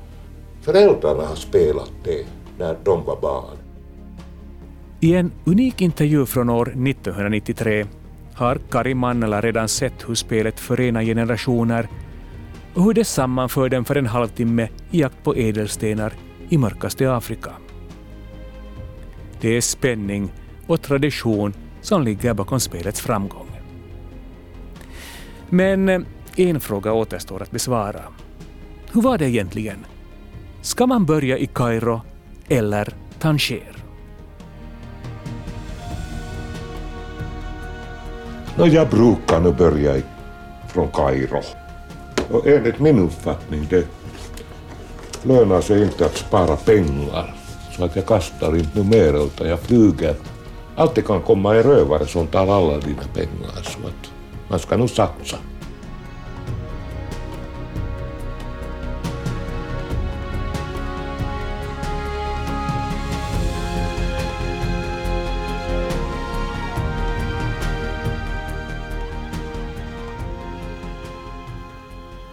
föräldrarna 0.61 1.25
har 1.25 1.35
spelat 1.35 1.91
det 2.03 2.25
när 2.57 2.77
de 2.83 3.03
var 3.05 3.21
barn. 3.21 3.57
I 4.99 5.15
en 5.15 5.31
unik 5.45 5.81
intervju 5.81 6.25
från 6.25 6.49
år 6.49 6.67
1993 6.69 7.85
har 8.33 8.59
Kari 8.71 8.93
Mannela 8.93 9.41
redan 9.41 9.67
sett 9.67 10.09
hur 10.09 10.15
spelet 10.15 10.59
förenar 10.59 11.03
generationer 11.03 11.87
och 12.73 12.83
hur 12.83 12.93
det 12.93 13.05
sammanför 13.05 13.69
dem 13.69 13.85
för 13.85 13.95
en 13.95 14.05
halvtimme 14.05 14.69
i 14.91 14.99
jakt 14.99 15.23
på 15.23 15.35
ädelstenar 15.35 16.13
i 16.49 16.57
mörkaste 16.57 17.15
Afrika. 17.15 17.51
Det 19.41 19.57
är 19.57 19.61
spänning 19.61 20.31
och 20.67 20.81
tradition 20.81 21.53
som 21.81 22.03
ligger 22.03 22.33
bakom 22.33 22.59
spelets 22.59 23.01
framgång. 23.01 23.51
Men 25.49 25.89
eh, 25.89 26.01
en 26.35 26.59
fråga 26.59 26.93
återstår 26.93 27.41
att 27.41 27.51
besvara. 27.51 28.01
Hur 28.91 29.01
var 29.01 29.17
det 29.17 29.29
egentligen? 29.29 29.85
Ska 30.61 30.87
man 30.87 31.05
börja 31.05 31.37
i 31.37 31.45
Kairo 31.45 32.01
eller 32.47 32.93
Tanger? 33.19 33.75
No, 38.57 38.65
jag 38.65 38.89
brukar 38.89 39.39
nu 39.39 39.51
börja 39.51 39.97
i, 39.97 40.03
från 40.67 40.87
Kairo. 40.87 41.41
Och 42.31 42.47
enligt 42.47 42.79
min 42.79 42.99
uppfattning 42.99 43.67
det 43.69 43.87
lönar 45.23 45.61
sig 45.61 45.83
inte 45.83 46.05
att 46.05 46.17
spara 46.17 46.55
pengar. 46.55 47.35
Så 47.77 47.85
att 47.85 47.95
jag 47.95 48.05
kastar 48.05 48.55
inte 48.55 48.83
mer 48.83 49.25
utan 49.25 49.47
jag 49.47 49.59
flyger. 49.59 50.15
Alltid 50.75 51.07
kan 51.07 51.21
komma 51.21 51.55
en 51.55 51.63
rövare 51.63 52.05
som 52.07 52.27
tar 52.27 52.47
alla 52.47 52.77
dina 52.77 53.03
pengar. 53.13 53.63
Så 53.63 53.87
att 53.87 54.11
man 54.49 54.59
ska 54.59 54.77
nog 54.77 54.89
satsa. 54.89 55.37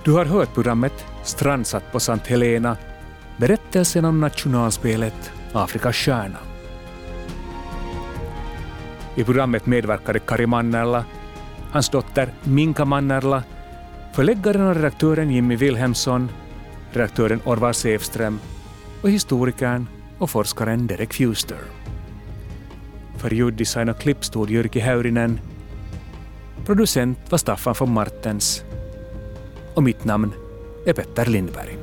Du 0.07 0.13
har 0.13 0.25
hört 0.25 0.55
programmet 0.55 1.05
Strandsatt 1.23 1.93
på 1.93 2.01
Sankt 2.01 2.27
Helena, 2.27 2.77
berättelsen 3.37 4.05
om 4.05 4.21
nationalspelet 4.21 5.33
Afrikas 5.53 5.97
stjärna. 5.97 6.39
I 9.15 9.25
programmet 9.25 9.67
medverkade 9.67 10.19
Kari 10.19 10.47
Mannerla, 10.47 11.05
hans 11.71 11.89
dotter 11.89 12.33
Minka 12.45 12.85
Mannerla, 12.85 13.43
förläggaren 14.13 14.67
och 14.67 14.75
redaktören 14.75 15.31
Jimmy 15.31 15.57
Wilhelmsson, 15.57 16.31
redaktören 16.91 17.41
Orvar 17.45 17.73
Sevström 17.73 18.39
och 19.03 19.11
historikern 19.11 19.87
och 20.19 20.31
forskaren 20.31 20.87
Derek 20.87 21.15
Fuster. 21.15 21.59
För 23.17 23.35
ljuddesign 23.35 23.89
och 23.89 23.99
klipp 23.99 24.25
stod 24.25 24.51
Jyrki 24.51 24.81
Häyrinen. 24.81 25.41
Producent 26.67 27.19
var 27.31 27.39
Staffan 27.39 27.75
von 27.79 27.93
Martens 27.93 28.66
och 29.77 29.83
mitt 29.83 30.05
namn 30.05 30.33
är 30.85 30.93
Petter 30.93 31.27
Lindberg. 31.27 31.79